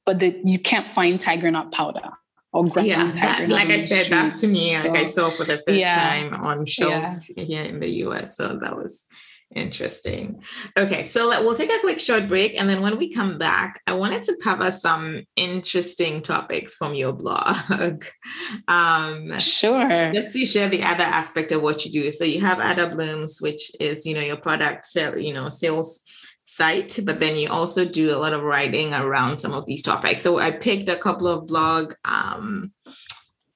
[0.06, 2.10] but that you can't find tiger nut powder
[2.52, 5.28] or ground yeah, tiger that, like I said, that to me, so, like I saw
[5.30, 7.44] for the first yeah, time on shows yeah.
[7.44, 8.36] here in the US.
[8.36, 9.06] So that was
[9.54, 10.42] interesting.
[10.76, 12.54] Okay, so let, we'll take a quick short break.
[12.58, 17.12] And then when we come back, I wanted to cover some interesting topics from your
[17.12, 18.04] blog.
[18.68, 20.12] um, sure.
[20.12, 22.10] Just to share the other aspect of what you do.
[22.12, 26.02] So you have Ada Blooms, which is, you know, your product sale, you know, sales
[26.46, 30.22] site, but then you also do a lot of writing around some of these topics.
[30.22, 32.72] So I picked a couple of blog um,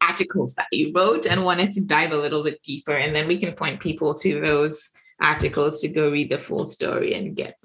[0.01, 2.93] articles that you wrote and wanted to dive a little bit deeper.
[2.93, 4.91] And then we can point people to those
[5.23, 7.57] articles to go read the full story and get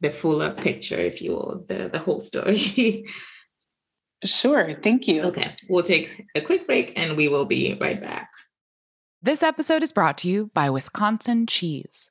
[0.00, 3.06] the fuller picture, if you will, the, the whole story.
[4.24, 4.74] sure.
[4.80, 5.22] Thank you.
[5.22, 5.48] Okay.
[5.68, 8.30] We'll take a quick break and we will be right back.
[9.20, 12.10] This episode is brought to you by Wisconsin Cheese.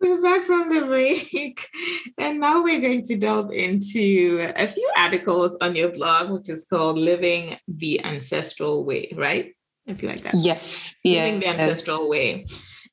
[0.00, 1.68] We're back from the break,
[2.18, 6.66] and now we're going to delve into a few articles on your blog, which is
[6.70, 9.54] called Living the Ancestral Way, right?
[9.88, 10.34] if you like that.
[10.34, 10.94] Yes.
[11.04, 12.10] Living the ancestral yes.
[12.10, 12.46] way.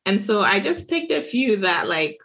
[0.06, 2.18] And so I just picked a few that like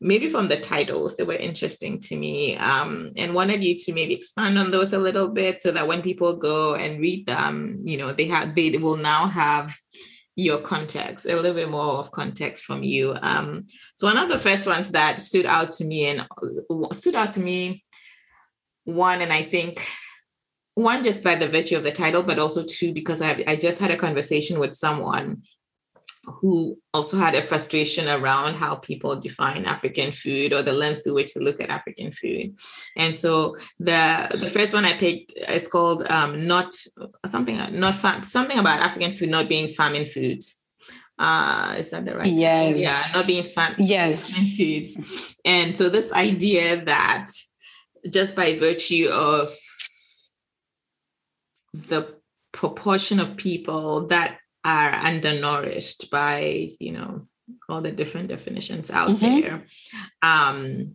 [0.00, 4.14] maybe from the titles that were interesting to me um, and wanted you to maybe
[4.14, 7.96] expand on those a little bit so that when people go and read them you
[7.96, 9.74] know they have they will now have
[10.36, 13.16] your context a little bit more of context from you.
[13.22, 13.66] Um,
[13.96, 17.32] so one of the first ones that stood out to me and uh, stood out
[17.32, 17.84] to me
[18.86, 19.82] one and i think
[20.74, 23.78] one just by the virtue of the title, but also two because I, I just
[23.78, 25.42] had a conversation with someone
[26.26, 31.14] who also had a frustration around how people define African food or the lens through
[31.14, 32.56] which to look at African food.
[32.96, 36.72] And so the the first one I picked is called um, not
[37.26, 40.60] something not fam- something about African food not being famine foods.
[41.18, 42.26] Uh, is that the right?
[42.26, 42.78] Yes.
[42.78, 44.32] Yeah, not being fam- yes.
[44.32, 45.34] famine foods.
[45.44, 47.26] And so this idea that
[48.10, 49.50] just by virtue of
[51.72, 52.16] the
[52.52, 57.26] proportion of people that are undernourished by you know
[57.68, 59.40] all the different definitions out mm-hmm.
[59.40, 59.64] there
[60.22, 60.94] um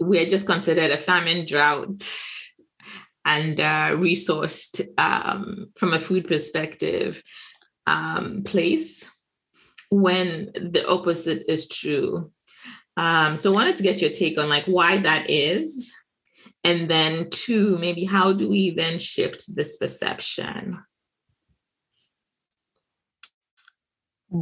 [0.00, 2.02] we're just considered a famine drought
[3.26, 7.22] and uh, resourced um, from a food perspective
[7.86, 9.08] um, place
[9.90, 12.30] when the opposite is true
[12.96, 15.94] um, so I wanted to get your take on like why that is
[16.64, 20.82] and then, two, maybe how do we then shift this perception?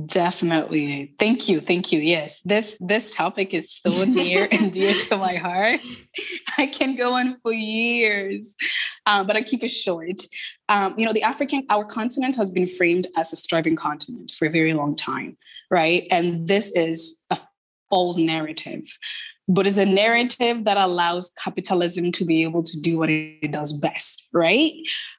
[0.06, 1.14] Definitely.
[1.18, 1.60] Thank you.
[1.60, 2.00] Thank you.
[2.00, 2.40] Yes.
[2.42, 5.80] This this topic is so near and dear to my heart.
[6.56, 8.56] I can go on for years.
[9.04, 10.22] Um, but I keep it short.
[10.68, 14.46] Um, you know, the African, our continent has been framed as a starving continent for
[14.46, 15.36] a very long time,
[15.70, 16.06] right?
[16.10, 17.38] And this is a
[17.90, 18.84] false narrative
[19.48, 23.72] but it's a narrative that allows capitalism to be able to do what it does
[23.72, 24.72] best, right?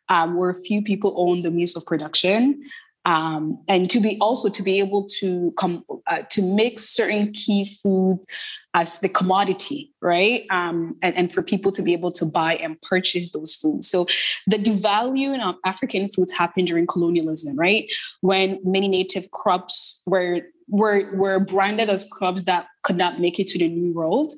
[0.10, 2.64] Um, where few people own the means of production.
[3.06, 7.66] Um, and to be also to be able to come uh, to make certain key
[7.66, 8.28] foods
[8.74, 10.46] as the commodity, right?
[10.50, 13.90] Um, and, and for people to be able to buy and purchase those foods.
[13.90, 14.06] So
[14.48, 17.92] the devaluing of African foods happened during colonialism, right?
[18.22, 20.42] When many native crops were
[20.74, 24.34] were were branded as crops that could not make it to the new world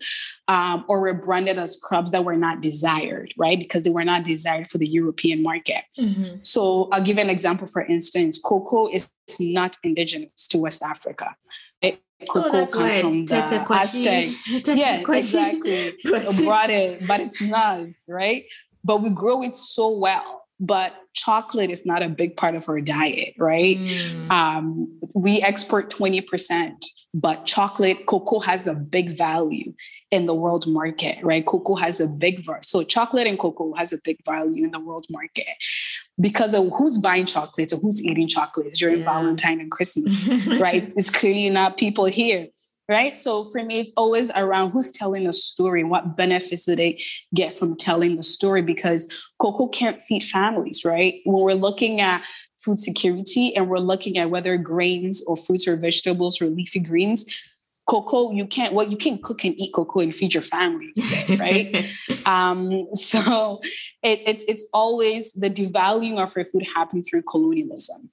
[0.50, 3.58] um, or were branded as crops that were not desired right?
[3.58, 5.84] Because they were not desired for the european market.
[5.98, 6.40] Mm-hmm.
[6.42, 7.68] so i'll give an example.
[7.68, 11.36] For instance cocoa is not indigenous to west africa.
[11.82, 12.02] Right?
[12.30, 13.02] cocoa oh, comes right.
[13.02, 14.30] from the aztec.
[14.66, 15.94] Yeah exactly.
[16.44, 18.44] Brought it but it's not right?
[18.84, 22.80] But we grow it so well but chocolate is not a big part of her
[22.82, 23.78] diet, right?
[23.78, 24.32] Mm.
[24.32, 29.74] Um, we export 20%, but chocolate, cocoa has a big value
[30.12, 31.46] in the world market, right?
[31.46, 32.62] Cocoa has a big, value.
[32.64, 35.48] so chocolate and cocoa has a big value in the world market
[36.20, 39.06] because of who's buying chocolates or who's eating chocolates during yeah.
[39.06, 40.28] Valentine and Christmas,
[40.60, 40.92] right?
[40.96, 42.48] It's clearly not people here
[42.88, 43.16] right?
[43.16, 47.00] So for me, it's always around who's telling the story, what benefits do they
[47.34, 48.62] get from telling the story?
[48.62, 51.16] Because cocoa can't feed families, right?
[51.26, 52.24] When we're looking at
[52.60, 57.26] food security and we're looking at whether grains or fruits or vegetables or leafy greens,
[57.88, 60.92] cocoa you can't well you can cook and eat cocoa and feed your family
[61.38, 61.88] right
[62.26, 63.62] um, so
[64.02, 68.10] it, it's it's always the devaluing of our food happening through colonialism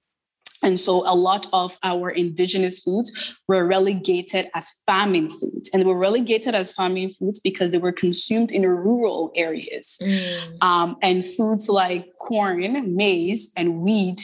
[0.63, 5.69] and so a lot of our indigenous foods were relegated as famine foods.
[5.73, 9.99] And they were relegated as famine foods because they were consumed in rural areas.
[10.03, 10.63] Mm.
[10.63, 14.21] Um, and foods like corn, maize, and wheat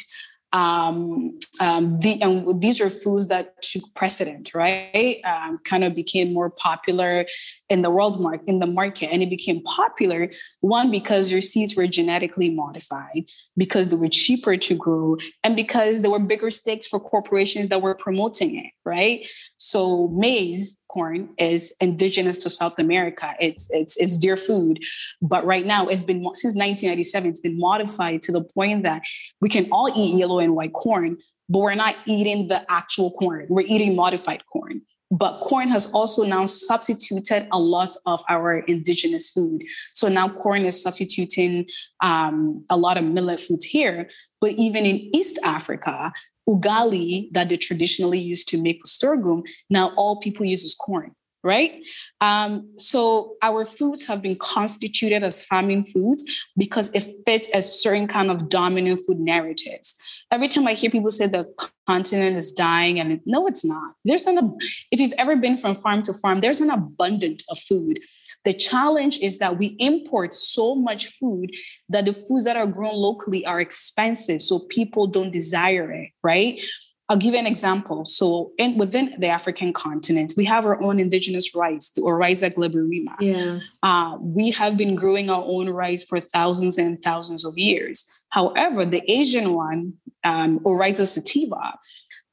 [0.52, 5.20] um, um, the, and these are foods that took precedent, right?
[5.24, 7.26] Um, kind of became more popular
[7.70, 11.76] in the world market, in the market, and it became popular one because your seeds
[11.76, 13.24] were genetically modified,
[13.56, 17.82] because they were cheaper to grow, and because there were bigger stakes for corporations that
[17.82, 19.28] were promoting it, right?
[19.58, 23.34] So maize corn is indigenous to South America.
[23.40, 24.82] It's it's it's dear food,
[25.20, 27.30] but right now it's been since 1997.
[27.30, 29.02] It's been modified to the point that
[29.40, 33.46] we can all eat yellow and white corn, but we're not eating the actual corn.
[33.50, 39.30] We're eating modified corn but corn has also now substituted a lot of our indigenous
[39.30, 39.64] food.
[39.94, 41.66] So now corn is substituting
[42.02, 44.08] um, a lot of millet foods here.
[44.40, 46.12] But even in East Africa,
[46.48, 51.14] ugali that they traditionally used to make sorghum, now all people use is corn
[51.44, 51.86] right?
[52.20, 58.08] Um, so our foods have been constituted as famine foods because it fits a certain
[58.08, 60.24] kind of dominant food narratives.
[60.32, 61.46] Every time I hear people say the
[61.88, 63.94] continent is dying, and it, no, it's not.
[64.04, 64.58] There's an
[64.92, 67.98] if you've ever been from farm to farm, there's an abundance of food.
[68.44, 71.50] The challenge is that we import so much food
[71.88, 76.62] that the foods that are grown locally are expensive, so people don't desire it, right?
[77.08, 78.04] I'll give you an example.
[78.04, 83.16] So, in, within the African continent, we have our own indigenous rice, the Oryza glaberrima.
[83.20, 83.60] Yeah.
[83.82, 88.17] Uh, we have been growing our own rice for thousands and thousands of years.
[88.30, 91.78] However, the Asian one, um, Oryza sativa,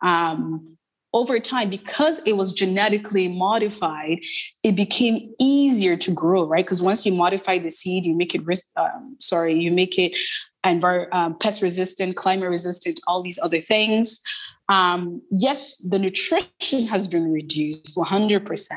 [0.02, 0.78] um,
[1.14, 4.20] over time, because it was genetically modified,
[4.64, 6.66] it became easier to grow, right?
[6.66, 10.18] Because once you modify the seed, you make it risk, um, sorry, you make it
[10.66, 14.22] envir- um, pest resistant, climate resistant, all these other things.
[14.68, 18.68] Um, yes, the nutrition has been reduced 100%.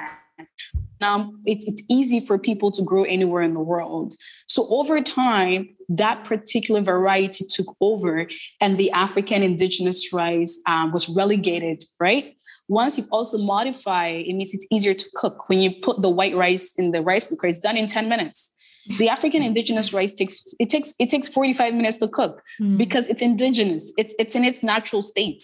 [1.01, 4.15] Now, it, it's easy for people to grow anywhere in the world.
[4.47, 8.27] So, over time, that particular variety took over,
[8.61, 12.35] and the African indigenous rice um, was relegated, right?
[12.69, 15.49] Once you also modify, it means it's easier to cook.
[15.49, 18.53] When you put the white rice in the rice cooker, it's done in 10 minutes.
[18.99, 22.79] The African indigenous rice takes it takes it takes 45 minutes to cook mm.
[22.79, 23.93] because it's indigenous.
[23.99, 25.43] It's it's in its natural state.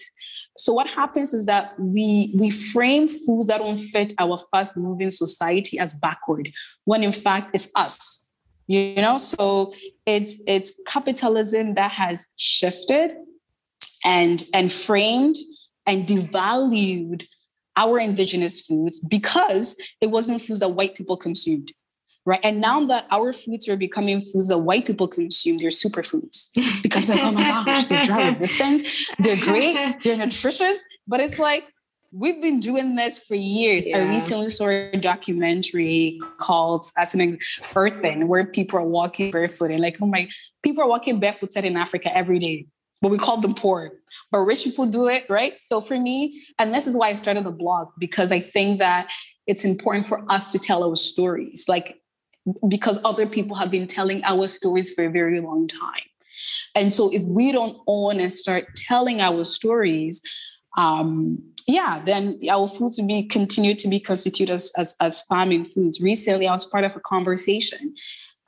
[0.57, 5.09] So what happens is that we we frame foods that don't fit our fast moving
[5.09, 6.51] society as backward,
[6.85, 8.37] when in fact it's us.
[8.67, 9.73] You know, so
[10.05, 13.13] it's it's capitalism that has shifted
[14.03, 15.35] and and framed
[15.85, 17.25] and devalued
[17.77, 21.71] our indigenous foods because it wasn't foods that white people consumed
[22.25, 22.39] right?
[22.43, 26.49] And now that our foods are becoming foods that white people consume, they're superfoods
[26.83, 28.87] because like, oh my gosh, they're drought resistant,
[29.19, 31.65] they're great, they're nutritious, but it's like
[32.11, 33.87] we've been doing this for years.
[33.87, 33.97] Yeah.
[33.97, 37.37] I recently saw a documentary called as an
[37.75, 40.29] earthing where people are walking barefoot and like, oh my,
[40.63, 42.67] people are walking barefooted in Africa every day.
[43.01, 43.91] But we call them poor.
[44.31, 45.59] But rich people do it, right?
[45.59, 49.11] So for me, and this is why I started the blog, because I think that
[49.45, 51.65] it's important for us to tell our stories.
[51.67, 52.01] Like
[52.67, 56.03] because other people have been telling our stories for a very long time.
[56.75, 60.21] And so if we don't own and start telling our stories,
[60.77, 65.65] um, yeah, then our foods will be continue to be constituted as, as, as famine
[65.65, 66.01] foods.
[66.01, 67.95] Recently, I was part of a conversation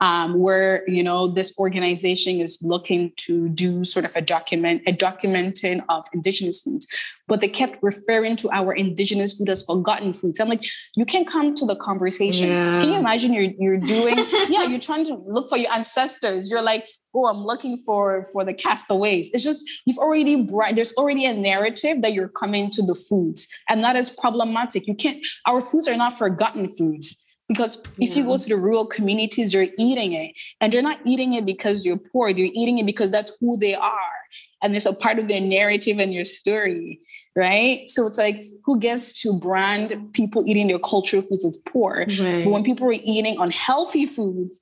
[0.00, 4.92] um, where you know this organization is looking to do sort of a document a
[4.92, 6.86] documenting of indigenous foods.
[7.26, 10.40] But they kept referring to our indigenous food as forgotten foods.
[10.40, 10.64] I'm like
[10.96, 12.48] you can come to the conversation.
[12.48, 12.80] Yeah.
[12.80, 14.16] can you imagine you're you're doing
[14.48, 16.50] yeah you're trying to look for your ancestors.
[16.50, 19.30] You're like oh i'm looking for for the castaways.
[19.32, 23.48] It's just you've already brought there's already a narrative that you're coming to the foods
[23.68, 24.86] and that is problematic.
[24.86, 27.16] You can't our foods are not forgotten foods
[27.48, 30.38] because if you go to the rural communities, you're eating it.
[30.60, 32.32] And they're not eating it because you're poor.
[32.32, 34.18] They're eating it because that's who they are.
[34.62, 37.00] And it's a part of their narrative and your story,
[37.34, 37.88] right?
[37.88, 42.04] So it's like, who gets to brand people eating their cultural foods as poor?
[42.20, 42.44] Right.
[42.44, 44.60] But when people are eating unhealthy foods,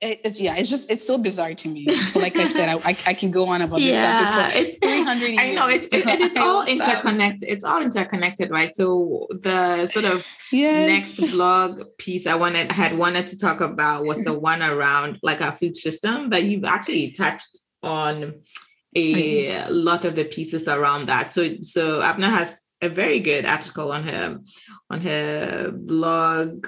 [0.00, 1.86] it's yeah, it's just it's so bizarre to me.
[2.14, 4.52] Like I said, I, I, can go on about yeah, this stuff.
[4.54, 7.48] It's, it's 300 I know it's it, it's all interconnected.
[7.48, 8.74] It's all interconnected, right?
[8.74, 11.18] So the sort of yes.
[11.18, 15.42] next blog piece I wanted had wanted to talk about was the one around like
[15.42, 18.34] our food system, but you've actually touched on
[18.96, 19.70] a nice.
[19.70, 21.30] lot of the pieces around that.
[21.30, 24.38] So so Abena has a very good article on her
[24.88, 26.66] on her blog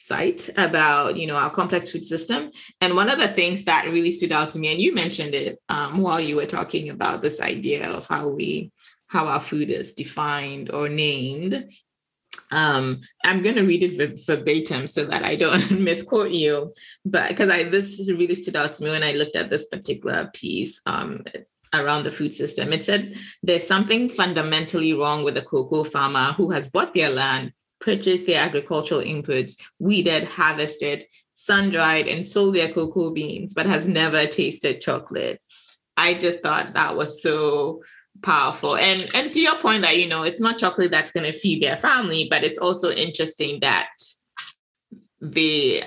[0.00, 4.10] site about you know our complex food system and one of the things that really
[4.10, 7.38] stood out to me and you mentioned it um, while you were talking about this
[7.38, 8.72] idea of how we
[9.08, 11.68] how our food is defined or named
[12.50, 16.72] um, i'm going to read it verbatim so that i don't misquote you
[17.04, 20.30] but because i this really stood out to me when i looked at this particular
[20.32, 21.22] piece um,
[21.72, 22.72] around the food system.
[22.72, 27.52] It said there's something fundamentally wrong with the cocoa farmer who has bought their land
[27.80, 31.04] purchased their agricultural inputs, weeded, harvested,
[31.34, 35.40] sun dried, and sold their cocoa beans, but has never tasted chocolate.
[35.96, 37.82] I just thought that was so
[38.22, 38.76] powerful.
[38.76, 41.62] And and to your point that you know it's not chocolate that's going to feed
[41.62, 43.88] their family, but it's also interesting that
[45.20, 45.84] they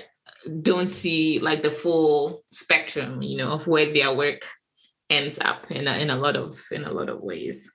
[0.62, 4.42] don't see like the full spectrum, you know, of where their work
[5.10, 7.72] ends up in a, in a lot of in a lot of ways.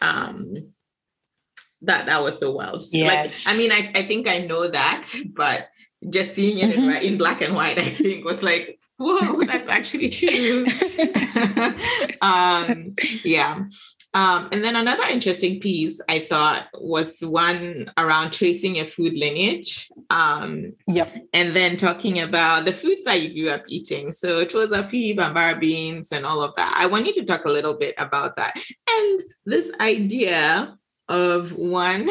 [0.00, 0.72] Um,
[1.82, 2.82] that that was so wild.
[2.92, 3.46] Yes.
[3.46, 5.68] Like, I mean, I, I think I know that, but
[6.08, 6.90] just seeing it mm-hmm.
[6.90, 10.66] in, in black and white, I think was like, whoa, that's actually true.
[12.22, 13.64] um, yeah.
[14.12, 19.88] Um, and then another interesting piece I thought was one around tracing your food lineage.
[20.10, 21.14] Um, yep.
[21.32, 24.10] And then talking about the foods that you grew up eating.
[24.10, 24.82] So choza
[25.16, 26.74] bambara beans, and all of that.
[26.76, 28.60] I want you to talk a little bit about that.
[28.88, 30.76] And this idea
[31.10, 32.08] of one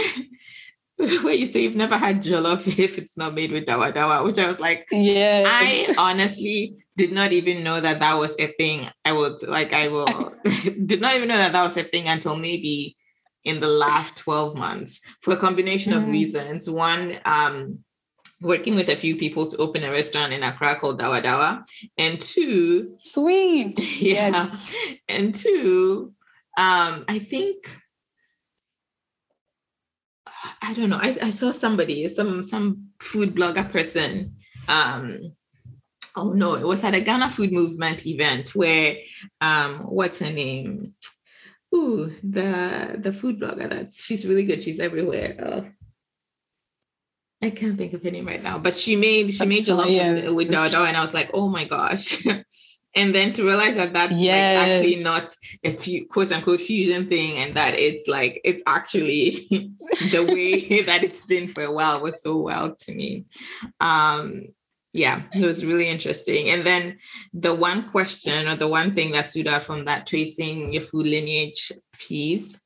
[0.98, 4.38] where you say you've never had jollof if it's not made with dawa dawa, which
[4.38, 5.44] I was like, yeah.
[5.48, 8.90] I honestly did not even know that that was a thing.
[9.06, 10.34] I would like, I will,
[10.86, 12.98] did not even know that that was a thing until maybe
[13.46, 16.04] in the last 12 months for a combination mm-hmm.
[16.04, 16.70] of reasons.
[16.70, 17.80] One, um,
[18.42, 21.64] working with a few people to open a restaurant in Accra called Dawa Dawa.
[21.98, 23.80] And two, sweet.
[24.02, 24.30] Yeah.
[24.32, 24.76] Yes.
[25.08, 26.14] And two,
[26.58, 27.70] um, I think
[30.62, 31.00] I don't know.
[31.02, 34.36] I, I saw somebody, some some food blogger person.
[34.68, 35.34] Um,
[36.16, 38.98] oh no, it was at a Ghana Food Movement event where
[39.42, 40.94] um, what's her name?
[41.74, 43.70] Ooh, the the food blogger.
[43.70, 44.62] That's she's really good.
[44.64, 45.36] She's everywhere.
[45.40, 45.66] Oh.
[47.42, 50.14] I can't think of her name right now, but she made she made jollof yeah.
[50.14, 52.26] with, with Dada, and I was like, oh my gosh.
[53.00, 54.58] and then to realize that that's yes.
[54.58, 59.32] like actually not a few, quote unquote fusion thing and that it's like it's actually
[60.12, 63.26] the way that it's been for a while was so wild to me
[63.80, 64.44] um
[64.92, 66.98] yeah it was really interesting and then
[67.34, 71.06] the one question or the one thing that stood out from that tracing your food
[71.06, 72.60] lineage piece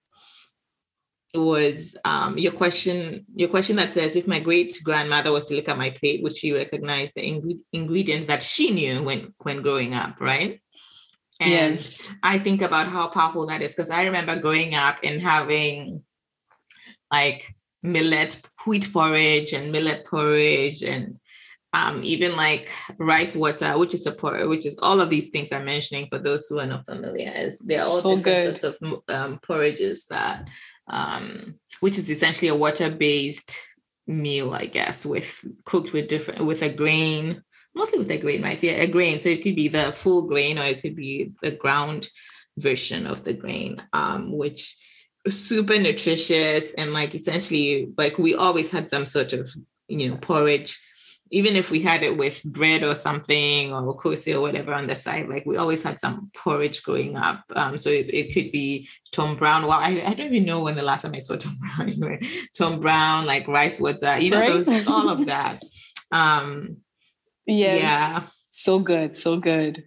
[1.34, 5.68] was um, your question your question that says if my great grandmother was to look
[5.68, 9.94] at my plate would she recognize the ing- ingredients that she knew when when growing
[9.96, 10.62] up right
[11.40, 12.08] and yes.
[12.22, 16.04] i think about how powerful that is because i remember growing up and having
[17.12, 17.48] like
[17.82, 21.20] millet wheat porridge and millet porridge and
[21.74, 22.70] um, even like
[23.00, 26.20] rice water, which is a porridge, which is all of these things I'm mentioning for
[26.20, 28.58] those who are not familiar, is they're all so different good.
[28.62, 30.50] sorts of um, porridges that
[30.88, 33.58] um, which is essentially a water-based
[34.08, 37.42] meal, I guess, with cooked with different with a grain,
[37.76, 38.62] mostly with a grain, right?
[38.62, 39.20] Yeah, a grain.
[39.20, 42.08] So it could be the full grain or it could be the ground
[42.58, 44.78] version of the grain, um, which
[45.30, 49.50] super nutritious and like essentially like we always had some sort of
[49.88, 50.82] you know porridge
[51.34, 54.96] even if we had it with bread or something or kosi or whatever on the
[54.96, 57.44] side, like we always had some porridge growing up.
[57.56, 59.64] Um, so it, it, could be Tom Brown.
[59.64, 62.20] Well, I, I don't even know when the last time I saw Tom Brown anyway.
[62.56, 64.50] Tom Brown, like rice water, you know, right?
[64.50, 65.64] those all of that.
[66.12, 66.78] Um,
[67.48, 67.82] yes.
[67.82, 68.24] Yeah.
[68.52, 69.16] So good.
[69.16, 69.80] So good.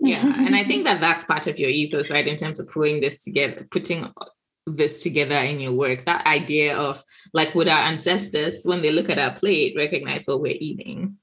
[0.00, 0.24] yeah.
[0.24, 2.26] And I think that that's part of your ethos, right?
[2.26, 4.10] In terms of pulling this together, putting
[4.76, 7.02] this together in your work that idea of
[7.34, 11.16] like would our ancestors when they look at our plate recognize what we're eating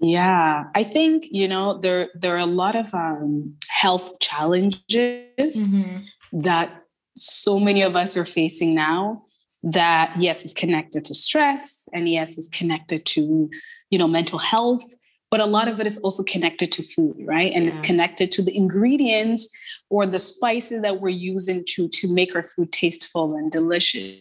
[0.00, 5.98] yeah i think you know there there are a lot of um, health challenges mm-hmm.
[6.32, 6.82] that
[7.16, 9.22] so many of us are facing now
[9.62, 13.50] that yes is connected to stress and yes is connected to
[13.90, 14.94] you know mental health
[15.30, 17.52] but a lot of it is also connected to food right?
[17.52, 17.70] And yeah.
[17.70, 19.48] it's connected to the ingredients
[19.88, 24.18] or the spices that we're using to to make our food tasteful and delicious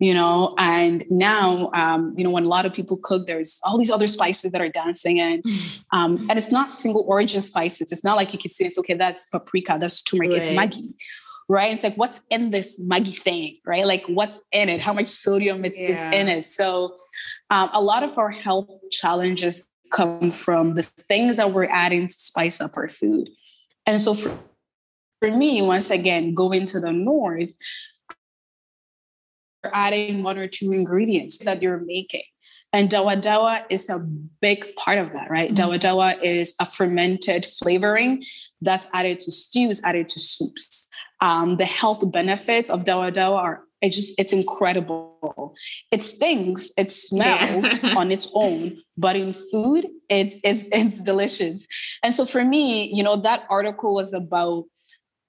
[0.00, 0.54] you know?
[0.58, 4.08] And now um, you know when a lot of people cook there's all these other
[4.08, 5.44] spices that are dancing and
[5.92, 7.92] um, and it's not single origin spices.
[7.92, 10.40] It's not like you can say it's okay that's paprika that's turmeric right.
[10.40, 10.84] it's maggi
[11.48, 11.72] right?
[11.72, 13.84] It's like what's in this maggi thing right?
[13.84, 14.80] Like what's in it?
[14.82, 15.88] How much sodium it's, yeah.
[15.88, 16.44] is in it?
[16.44, 16.96] So
[17.50, 22.14] um, a lot of our health challenges come from the things that we're adding to
[22.14, 23.28] spice up our food
[23.86, 24.30] and so for,
[25.20, 27.52] for me, once again, going to the north,
[29.64, 32.22] you're adding one or two ingredients that you're making.
[32.72, 35.52] And dawa dawa is a big part of that, right?
[35.52, 35.70] Mm-hmm.
[35.70, 38.22] Dawa dawa is a fermented flavoring
[38.62, 40.88] that's added to stews, added to soups.
[41.20, 45.54] Um, the health benefits of dawa dawa are it's just it's incredible.
[45.90, 47.94] It stings, it smells yeah.
[47.96, 51.66] on its own, but in food, it's it's it's delicious.
[52.02, 54.64] And so for me, you know, that article was about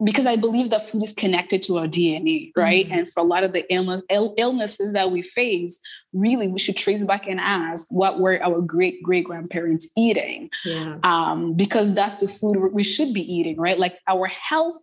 [0.04, 2.86] because I believe that food is connected to our DNA, right?
[2.86, 2.94] Mm-hmm.
[2.94, 5.80] And for a lot of the illness, Ill, illnesses that we face,
[6.12, 10.98] really, we should trace back and ask what were our great great grandparents eating, yeah.
[11.04, 13.78] um, because that's the food we should be eating, right?
[13.78, 14.78] Like our health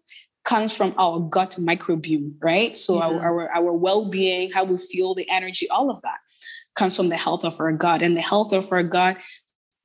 [0.49, 2.75] comes from our gut microbiome, right?
[2.75, 3.05] So yeah.
[3.05, 6.21] our, our, our well-being, how we feel, the energy, all of that
[6.75, 8.01] comes from the health of our gut.
[8.01, 9.19] And the health of our gut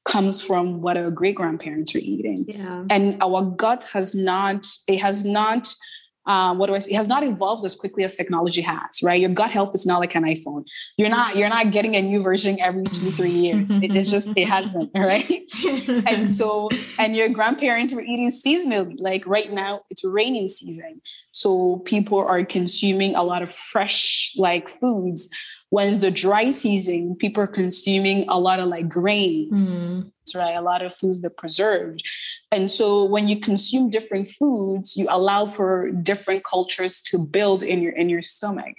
[0.05, 2.45] comes from what our great grandparents are eating.
[2.47, 2.85] Yeah.
[2.89, 5.67] And our gut has not, it has not
[6.25, 6.93] um, what do I say?
[6.93, 9.19] It has not evolved as quickly as technology has, right?
[9.19, 10.65] Your gut health is not like an iPhone.
[10.97, 13.71] You're not you're not getting a new version every two three years.
[13.71, 15.51] It, it's just it hasn't, right?
[16.07, 18.95] and so and your grandparents were eating seasonally.
[18.97, 21.01] Like right now, it's raining season,
[21.31, 25.29] so people are consuming a lot of fresh like foods.
[25.71, 29.59] When it's the dry season, people are consuming a lot of like grains.
[29.59, 30.53] Mm right?
[30.53, 32.03] A lot of foods that preserved.
[32.51, 37.81] And so when you consume different foods, you allow for different cultures to build in
[37.81, 38.75] your in your stomach.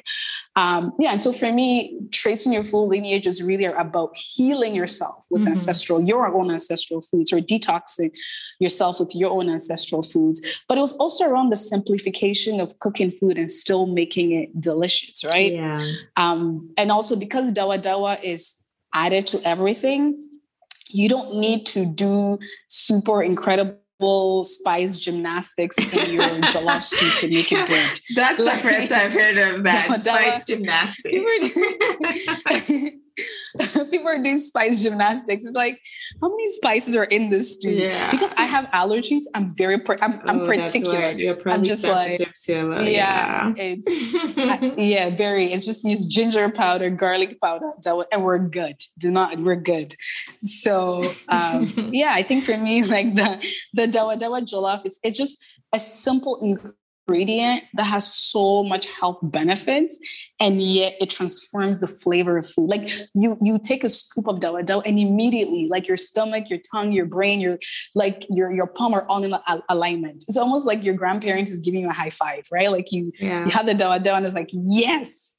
[0.57, 5.27] Um, yeah, and so for me, tracing your full lineage is really about healing yourself
[5.31, 5.51] with mm-hmm.
[5.51, 8.11] ancestral, your own ancestral foods, or detoxing
[8.61, 10.41] yourself with your own ancestral foods.
[10.69, 15.25] But it was also around the simplification of cooking food and still making it delicious,
[15.25, 15.53] right?
[15.53, 15.85] Yeah.
[16.17, 18.65] Um, and also because dawa dawa is
[18.95, 20.34] added to everything,
[20.95, 22.39] you don't need to do
[22.69, 26.23] super incredible spice gymnastics in your
[26.53, 26.89] jollof
[27.21, 27.99] to make it good.
[28.15, 30.01] That's like, the first I've heard of that.
[30.01, 31.59] spice gymnastics.
[33.91, 35.45] people are doing spice gymnastics.
[35.45, 35.81] It's like,
[36.21, 37.73] how many spices are in this stew?
[37.73, 38.11] Yeah.
[38.11, 40.99] Because I have allergies, I'm very, I'm, I'm oh, particular.
[41.47, 43.53] I'm just like, yeah, yeah.
[43.57, 45.53] It's, yeah, very.
[45.53, 47.73] It's just use ginger powder, garlic powder,
[48.13, 48.77] and we're good.
[48.99, 49.95] Do not, we're good.
[50.41, 55.17] So, um, yeah, I think for me, like the the dawa dawa jollof is it's
[55.17, 55.43] just
[55.73, 56.63] a simple
[57.07, 59.99] ingredient that has so much health benefits
[60.41, 62.69] and yet it transforms the flavor of food.
[62.69, 66.93] Like you you take a scoop of dawa and immediately like your stomach your tongue
[66.93, 67.59] your brain your
[67.95, 69.35] like your your palm are all in
[69.69, 70.25] alignment.
[70.29, 72.71] It's almost like your grandparents is giving you a high five right?
[72.71, 73.45] Like you yeah.
[73.45, 75.39] you have the dawa dawa and it's like yes!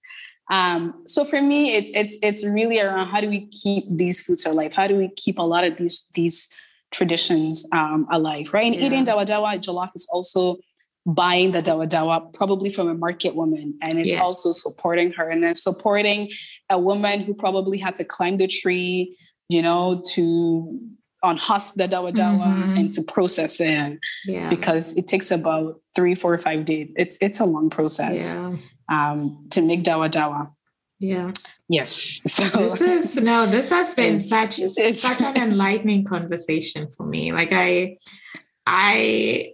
[0.52, 4.46] Um, so for me it's it's it's really around how do we keep these foods
[4.46, 4.74] alive?
[4.74, 6.54] How do we keep a lot of these these
[6.92, 8.66] traditions um, alive right?
[8.66, 8.86] And yeah.
[8.86, 10.58] eating dawa dawa jollof is also
[11.06, 14.22] buying the dawa dawa probably from a market woman and it's yes.
[14.22, 16.30] also supporting her and then supporting
[16.70, 19.16] a woman who probably had to climb the tree
[19.48, 20.80] you know to
[21.24, 22.78] unhusk the dawa dawa mm-hmm.
[22.78, 24.50] and to process it yeah.
[24.50, 28.56] because it takes about three four or five days it's it's a long process yeah.
[28.90, 30.50] um, to make dawa dawa
[31.00, 31.32] yeah
[31.70, 37.06] yes so this is no this has been such it's, such an enlightening conversation for
[37.06, 37.96] me like i
[38.66, 39.54] i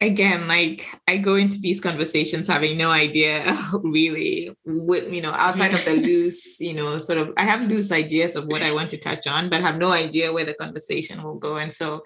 [0.00, 5.74] again, like I go into these conversations having no idea really what, you know, outside
[5.74, 8.90] of the loose, you know, sort of, I have loose ideas of what I want
[8.90, 11.56] to touch on, but have no idea where the conversation will go.
[11.56, 12.04] And so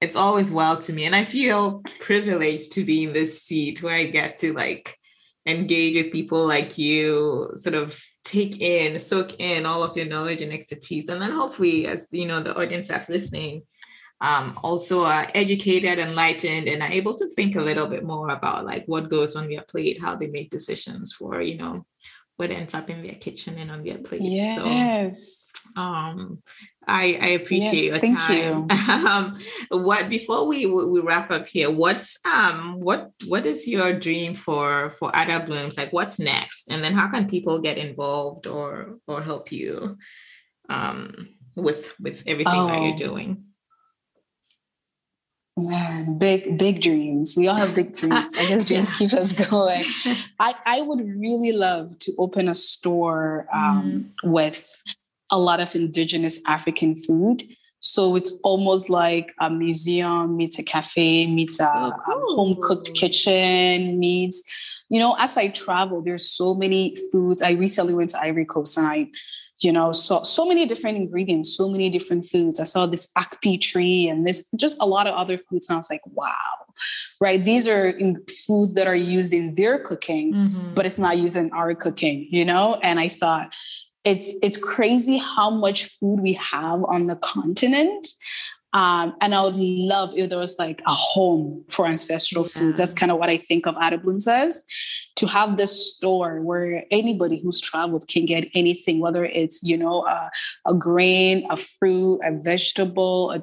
[0.00, 1.04] it's always well to me.
[1.04, 4.96] And I feel privileged to be in this seat where I get to like
[5.46, 10.40] engage with people like you, sort of take in, soak in all of your knowledge
[10.40, 11.08] and expertise.
[11.08, 13.62] And then hopefully, as you know, the audience that's listening,
[14.20, 18.66] um, also are educated, enlightened, and are able to think a little bit more about
[18.66, 21.86] like what goes on their plate, how they make decisions for, you know,
[22.36, 24.22] what ends up in their kitchen and on their plate.
[24.22, 25.52] Yes.
[25.74, 26.42] So um
[26.86, 28.66] I, I appreciate yes, your thank time.
[28.70, 28.94] You.
[29.08, 34.34] um, what before we we wrap up here, what's um what what is your dream
[34.34, 35.76] for for Addo Blooms?
[35.76, 36.70] Like what's next?
[36.70, 39.98] And then how can people get involved or or help you
[40.68, 42.66] um with with everything oh.
[42.66, 43.08] that you're oh.
[43.08, 43.49] doing?
[45.68, 47.34] Man, big, big dreams.
[47.36, 48.32] We all have big dreams.
[48.36, 49.84] I guess dreams keep us going.
[50.40, 54.30] I, I would really love to open a store um, mm.
[54.30, 54.82] with
[55.30, 57.42] a lot of indigenous African food.
[57.80, 62.14] So it's almost like a museum meets a cafe, meets a, oh, cool.
[62.14, 64.42] a home cooked kitchen, meets,
[64.90, 67.42] you know, as I travel, there's so many foods.
[67.42, 69.08] I recently went to Ivory Coast and I
[69.62, 72.60] you know so so many different ingredients so many different foods.
[72.60, 75.78] I saw this akpi tree and this just a lot of other foods and i
[75.78, 76.34] was like wow.
[77.20, 77.44] Right?
[77.44, 77.92] These are
[78.46, 80.74] foods that are used in their cooking mm-hmm.
[80.74, 82.78] but it's not used in our cooking you know?
[82.82, 83.54] And i thought
[84.04, 88.06] it's it's crazy how much food we have on the continent
[88.72, 92.60] um, and I would love if there was like a home for ancestral yeah.
[92.60, 92.78] foods.
[92.78, 94.64] That's kind of what I think of Addo Blooms as
[95.16, 100.06] to have this store where anybody who's traveled can get anything, whether it's, you know,
[100.06, 100.30] a,
[100.66, 103.42] a grain, a fruit, a vegetable, a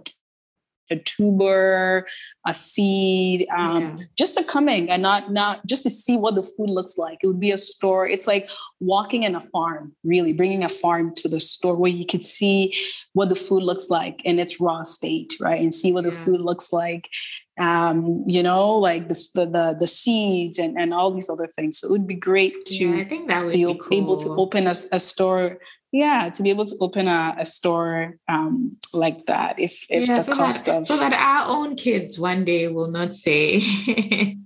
[0.89, 2.05] a tuber,
[2.45, 3.95] a seed, um, yeah.
[4.17, 7.19] just the coming and not not just to see what the food looks like.
[7.21, 8.07] It would be a store.
[8.07, 12.05] It's like walking in a farm, really bringing a farm to the store where you
[12.05, 12.73] could see
[13.13, 16.11] what the food looks like in its raw state, right, and see what yeah.
[16.11, 17.09] the food looks like.
[17.59, 21.79] Um, you know, like the, the the seeds and and all these other things.
[21.79, 23.97] So it would be great to yeah, I think that would be, be cool.
[23.97, 25.57] able to open a, a store
[25.91, 30.15] yeah to be able to open a, a store um, like that if if yeah,
[30.15, 33.61] the so cost that, of so that our own kids one day will not say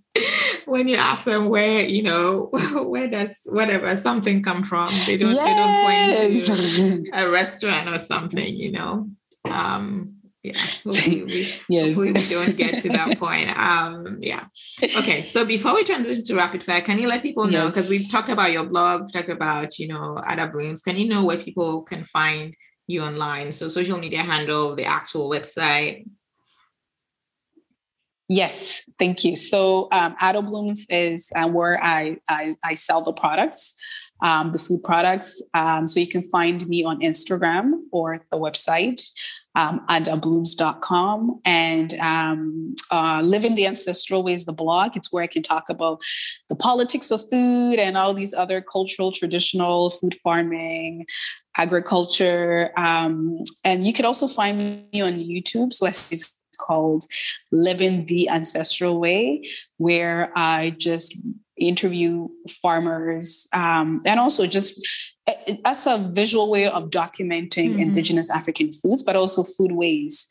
[0.66, 2.46] when you ask them where, you know,
[2.84, 5.46] where does whatever something come from, they don't yes.
[5.46, 9.10] they don't point to a restaurant or something, you know.
[9.46, 11.96] Um, yeah hopefully we, yes.
[11.96, 14.46] we don't get to that point um yeah
[14.98, 17.90] okay so before we transition to rapid fire can you let people know because yes.
[17.90, 21.24] we've talked about your blog we've talked about you know Addo Blooms can you know
[21.24, 22.56] where people can find
[22.88, 26.06] you online so social media handle the actual website
[28.34, 29.36] Yes, thank you.
[29.36, 33.76] So um, Addo Blooms is um, where I, I, I sell the products,
[34.22, 35.44] um, the food products.
[35.54, 39.02] Um, so you can find me on Instagram or the website
[39.56, 44.96] um, addoblooms.com and um, uh, Living the Ancestral Ways, the blog.
[44.96, 46.02] It's where I can talk about
[46.50, 51.06] the politics of food and all these other cultural, traditional food farming,
[51.58, 52.72] agriculture.
[52.78, 55.74] Um, and you can also find me on YouTube.
[55.74, 57.06] So it's called
[57.52, 59.44] Living the Ancestral Way,
[59.78, 61.18] where I just
[61.58, 64.82] interview farmers um, and also just
[65.66, 67.80] as a visual way of documenting mm-hmm.
[67.80, 70.28] indigenous african foods but also food ways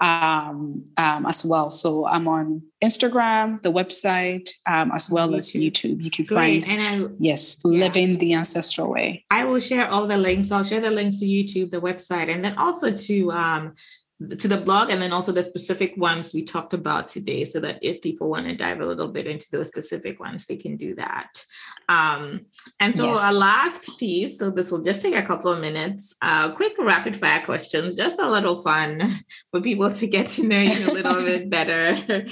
[0.00, 6.02] um, um, as well so i'm on instagram the website um, as well as youtube
[6.02, 6.64] you can Great.
[6.64, 7.84] find and I, yes yeah.
[7.84, 11.26] living the ancestral way i will share all the links i'll share the links to
[11.26, 13.74] youtube the website and then also to um,
[14.20, 17.78] to the blog and then also the specific ones we talked about today so that
[17.80, 20.94] if people want to dive a little bit into those specific ones they can do
[20.94, 21.42] that
[21.88, 22.40] um,
[22.80, 23.22] and so yes.
[23.22, 27.16] our last piece so this will just take a couple of minutes uh, quick rapid
[27.16, 29.10] fire questions just a little fun
[29.50, 32.26] for people to get to know you a little bit better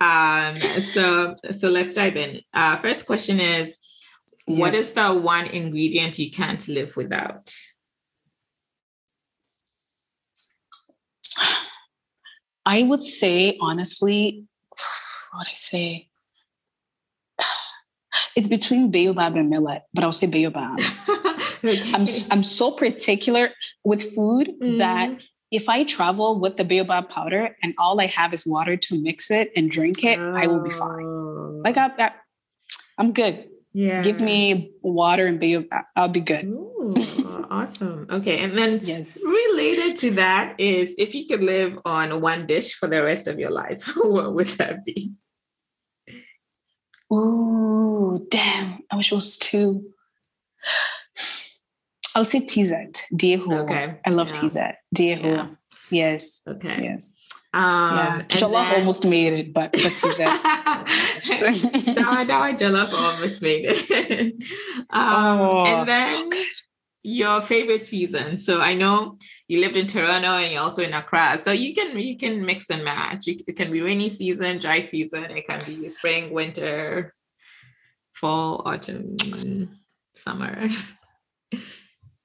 [0.00, 0.56] um,
[0.94, 3.78] so so let's dive in uh, first question is
[4.46, 4.58] yes.
[4.58, 7.52] what is the one ingredient you can't live without
[12.64, 14.44] I would say, honestly,
[15.32, 16.08] what I say?
[18.34, 20.80] It's between baobab and millet, but I'll say baobab.
[21.64, 21.92] okay.
[21.92, 23.50] I'm I'm so particular
[23.84, 24.76] with food mm-hmm.
[24.76, 29.02] that if I travel with the baobab powder and all I have is water to
[29.02, 30.34] mix it and drink it, oh.
[30.34, 31.62] I will be fine.
[31.62, 32.12] Like I, I,
[32.98, 33.48] I'm good.
[33.74, 34.02] Yeah.
[34.02, 35.84] Give me water and baobab.
[35.94, 36.44] I'll be good.
[37.52, 38.06] Awesome.
[38.08, 38.38] Okay.
[38.38, 39.20] And then yes.
[39.22, 43.38] related to that is if you could live on one dish for the rest of
[43.38, 45.12] your life, what would that be?
[47.12, 48.78] Ooh, damn.
[48.90, 49.84] I wish it was two.
[52.14, 52.72] I'll say TZ.
[53.12, 53.64] Dieho.
[53.64, 54.00] Okay.
[54.06, 54.48] I love yeah.
[54.48, 54.56] TZ.
[54.96, 55.22] Dieho.
[55.22, 55.48] Yeah.
[55.90, 56.40] Yes.
[56.48, 56.84] Okay.
[56.84, 57.18] Yes.
[57.52, 62.94] Um, yeah, Jollof then, almost made it, but but he said, now, now I Jollof
[62.94, 64.32] almost made it.
[64.88, 66.38] um, oh, and then so
[67.02, 68.38] your favorite season.
[68.38, 71.98] So I know you lived in Toronto and you're also in Accra, so you can
[71.98, 73.28] you can mix and match.
[73.28, 75.24] it can be rainy season, dry season.
[75.24, 77.14] It can be spring, winter,
[78.12, 79.16] fall, autumn,
[80.14, 80.68] summer.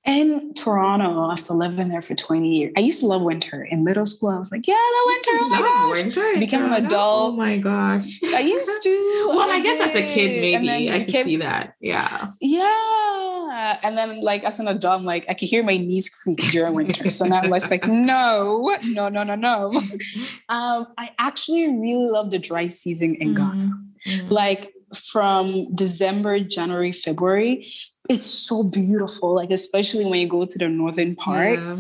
[0.08, 2.74] in Toronto after living there for 20 years.
[2.78, 3.62] I used to love winter.
[3.70, 5.32] In middle school, I was like, yeah, the winter.
[5.34, 6.04] Oh my gosh.
[6.04, 7.34] Winter Became an adult.
[7.34, 8.20] Oh my gosh.
[8.24, 9.26] I used to.
[9.30, 11.74] well, I, I guess as a kid, maybe I could see that.
[11.82, 12.30] Yeah.
[12.40, 13.80] Yeah.
[13.84, 16.74] And then like as an adult, I'm like, I could hear my knees creak during
[16.74, 17.10] winter.
[17.10, 19.74] So now I was like, no, no, no, no, no.
[20.50, 23.72] um, I actually really love the dry season in Ghana.
[24.08, 24.30] Mm-hmm.
[24.30, 27.68] Like from December, January, February,
[28.10, 29.36] it's so beautiful.
[29.36, 31.60] Like, especially when you go to the northern part.
[31.60, 31.78] Yeah.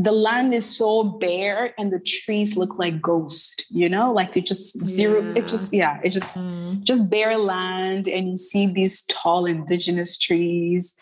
[0.00, 4.40] The land is so bare and the trees look like ghosts, you know, like they
[4.40, 5.32] just zero, yeah.
[5.34, 6.80] it just, yeah, it just, mm.
[6.84, 8.06] just bare land.
[8.06, 10.94] And you see these tall indigenous trees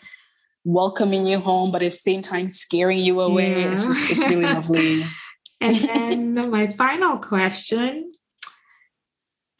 [0.63, 3.61] welcoming you home, but at the same time scaring you away.
[3.61, 3.71] Yeah.
[3.73, 5.03] It's just, it's really lovely.
[5.61, 8.11] and then my final question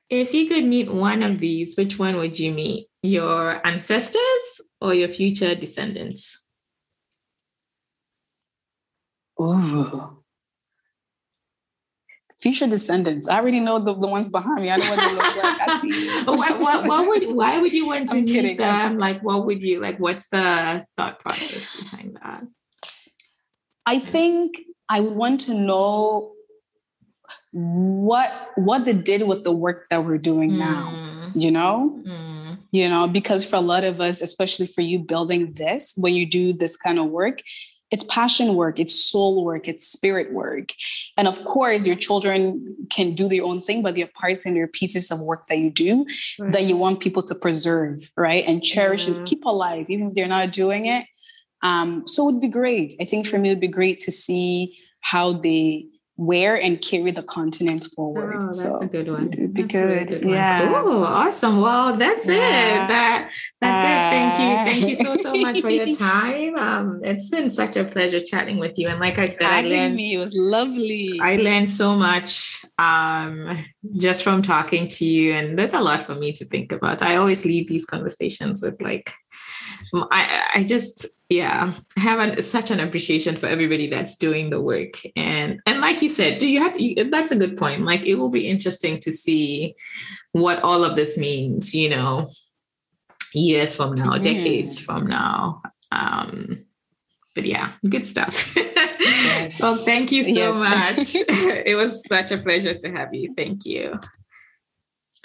[0.10, 2.88] if you could meet one of these, which one would you meet?
[3.04, 6.44] Your ancestors or your future descendants?
[9.40, 10.24] Ooh.
[12.40, 13.28] Future descendants.
[13.28, 14.70] I already know the, the ones behind me.
[14.70, 15.70] I know what they look like.
[15.70, 16.24] I see.
[16.26, 18.58] what, what, what would, why would you want to I'm meet kidding.
[18.58, 19.00] them?
[19.00, 22.46] Like, what would you, like, what's the thought process behind that?
[23.86, 24.60] I think
[24.90, 26.34] I would want to know
[27.52, 30.60] what what they did with the work that we're doing mm.
[30.60, 30.94] now
[31.34, 32.37] you know mm.
[32.72, 36.26] You know because for a lot of us especially for you building this when you
[36.26, 37.42] do this kind of work
[37.90, 40.74] it's passion work it's soul work it's spirit work.
[41.16, 44.56] And of course your children can do their own thing but there are parts and
[44.56, 46.06] there are pieces of work that you do
[46.40, 46.52] right.
[46.52, 50.28] that you want people to preserve right and cherish and keep alive even if they're
[50.28, 51.06] not doing it.
[51.64, 52.94] Um, so it would be great.
[53.02, 55.88] I think for me it would be great to see how they
[56.18, 58.36] wear and carry the continent forward.
[58.38, 59.32] Oh, that's so a good one.
[59.32, 60.08] It'd be good.
[60.08, 60.68] good yeah.
[60.68, 61.04] Cool.
[61.04, 61.62] Awesome.
[61.62, 62.34] Well, that's yeah.
[62.34, 62.88] it.
[62.88, 64.12] That that's uh, it.
[64.12, 64.72] Thank you.
[64.72, 66.56] Thank you so so much for your time.
[66.58, 68.88] Um, it's been such a pleasure chatting with you.
[68.88, 70.16] And like I said, I learned me.
[70.16, 71.20] It was lovely.
[71.22, 73.58] I learned so much um
[73.98, 75.34] just from talking to you.
[75.34, 77.04] And there's a lot for me to think about.
[77.04, 79.14] I always leave these conversations with like
[79.94, 84.62] I, I just yeah I have an, such an appreciation for everybody that's doing the
[84.62, 85.00] work.
[85.16, 87.84] And and like you said do you have to, that's a good point.
[87.84, 89.76] Like it will be interesting to see
[90.32, 92.30] what all of this means you know
[93.34, 94.24] years from now mm-hmm.
[94.24, 95.62] decades from now.
[95.92, 96.66] Um
[97.36, 98.56] but yeah good stuff.
[98.56, 99.60] Yes.
[99.62, 100.56] well thank you so yes.
[100.56, 101.24] much.
[101.66, 103.34] It was such a pleasure to have you.
[103.36, 104.00] Thank you.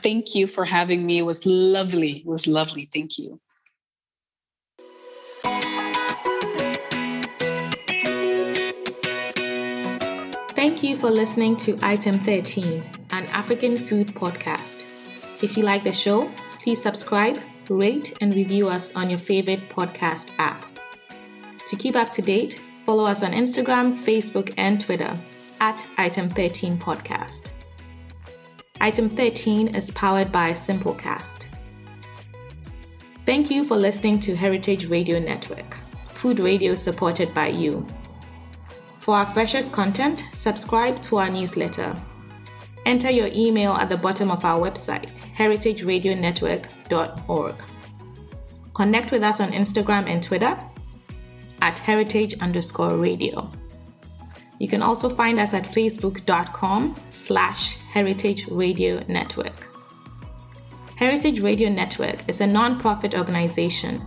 [0.03, 1.19] Thank you for having me.
[1.19, 2.19] It was lovely.
[2.19, 2.89] It was lovely.
[2.93, 3.41] Thank you
[10.63, 14.85] Thank you for listening to Item 13, an African food podcast.
[15.43, 20.31] If you like the show, please subscribe, rate, and review us on your favorite podcast
[20.39, 20.65] app.
[21.67, 25.13] To keep up to date, follow us on Instagram, Facebook, and Twitter
[25.59, 27.51] at Item 13 Podcast.
[28.81, 31.47] Item 13 is powered by Simplecast.
[33.27, 37.85] Thank you for listening to Heritage Radio Network, food radio supported by you.
[39.03, 42.01] For our freshest content, subscribe to our newsletter.
[42.87, 47.55] Enter your email at the bottom of our website, heritageradionetwork.org.
[48.75, 50.57] Connect with us on Instagram and Twitter
[51.61, 53.51] at heritage underscore radio.
[54.61, 59.67] You can also find us at facebook.com slash heritage radio network.
[60.95, 64.07] Heritage Radio Network is a non-profit organization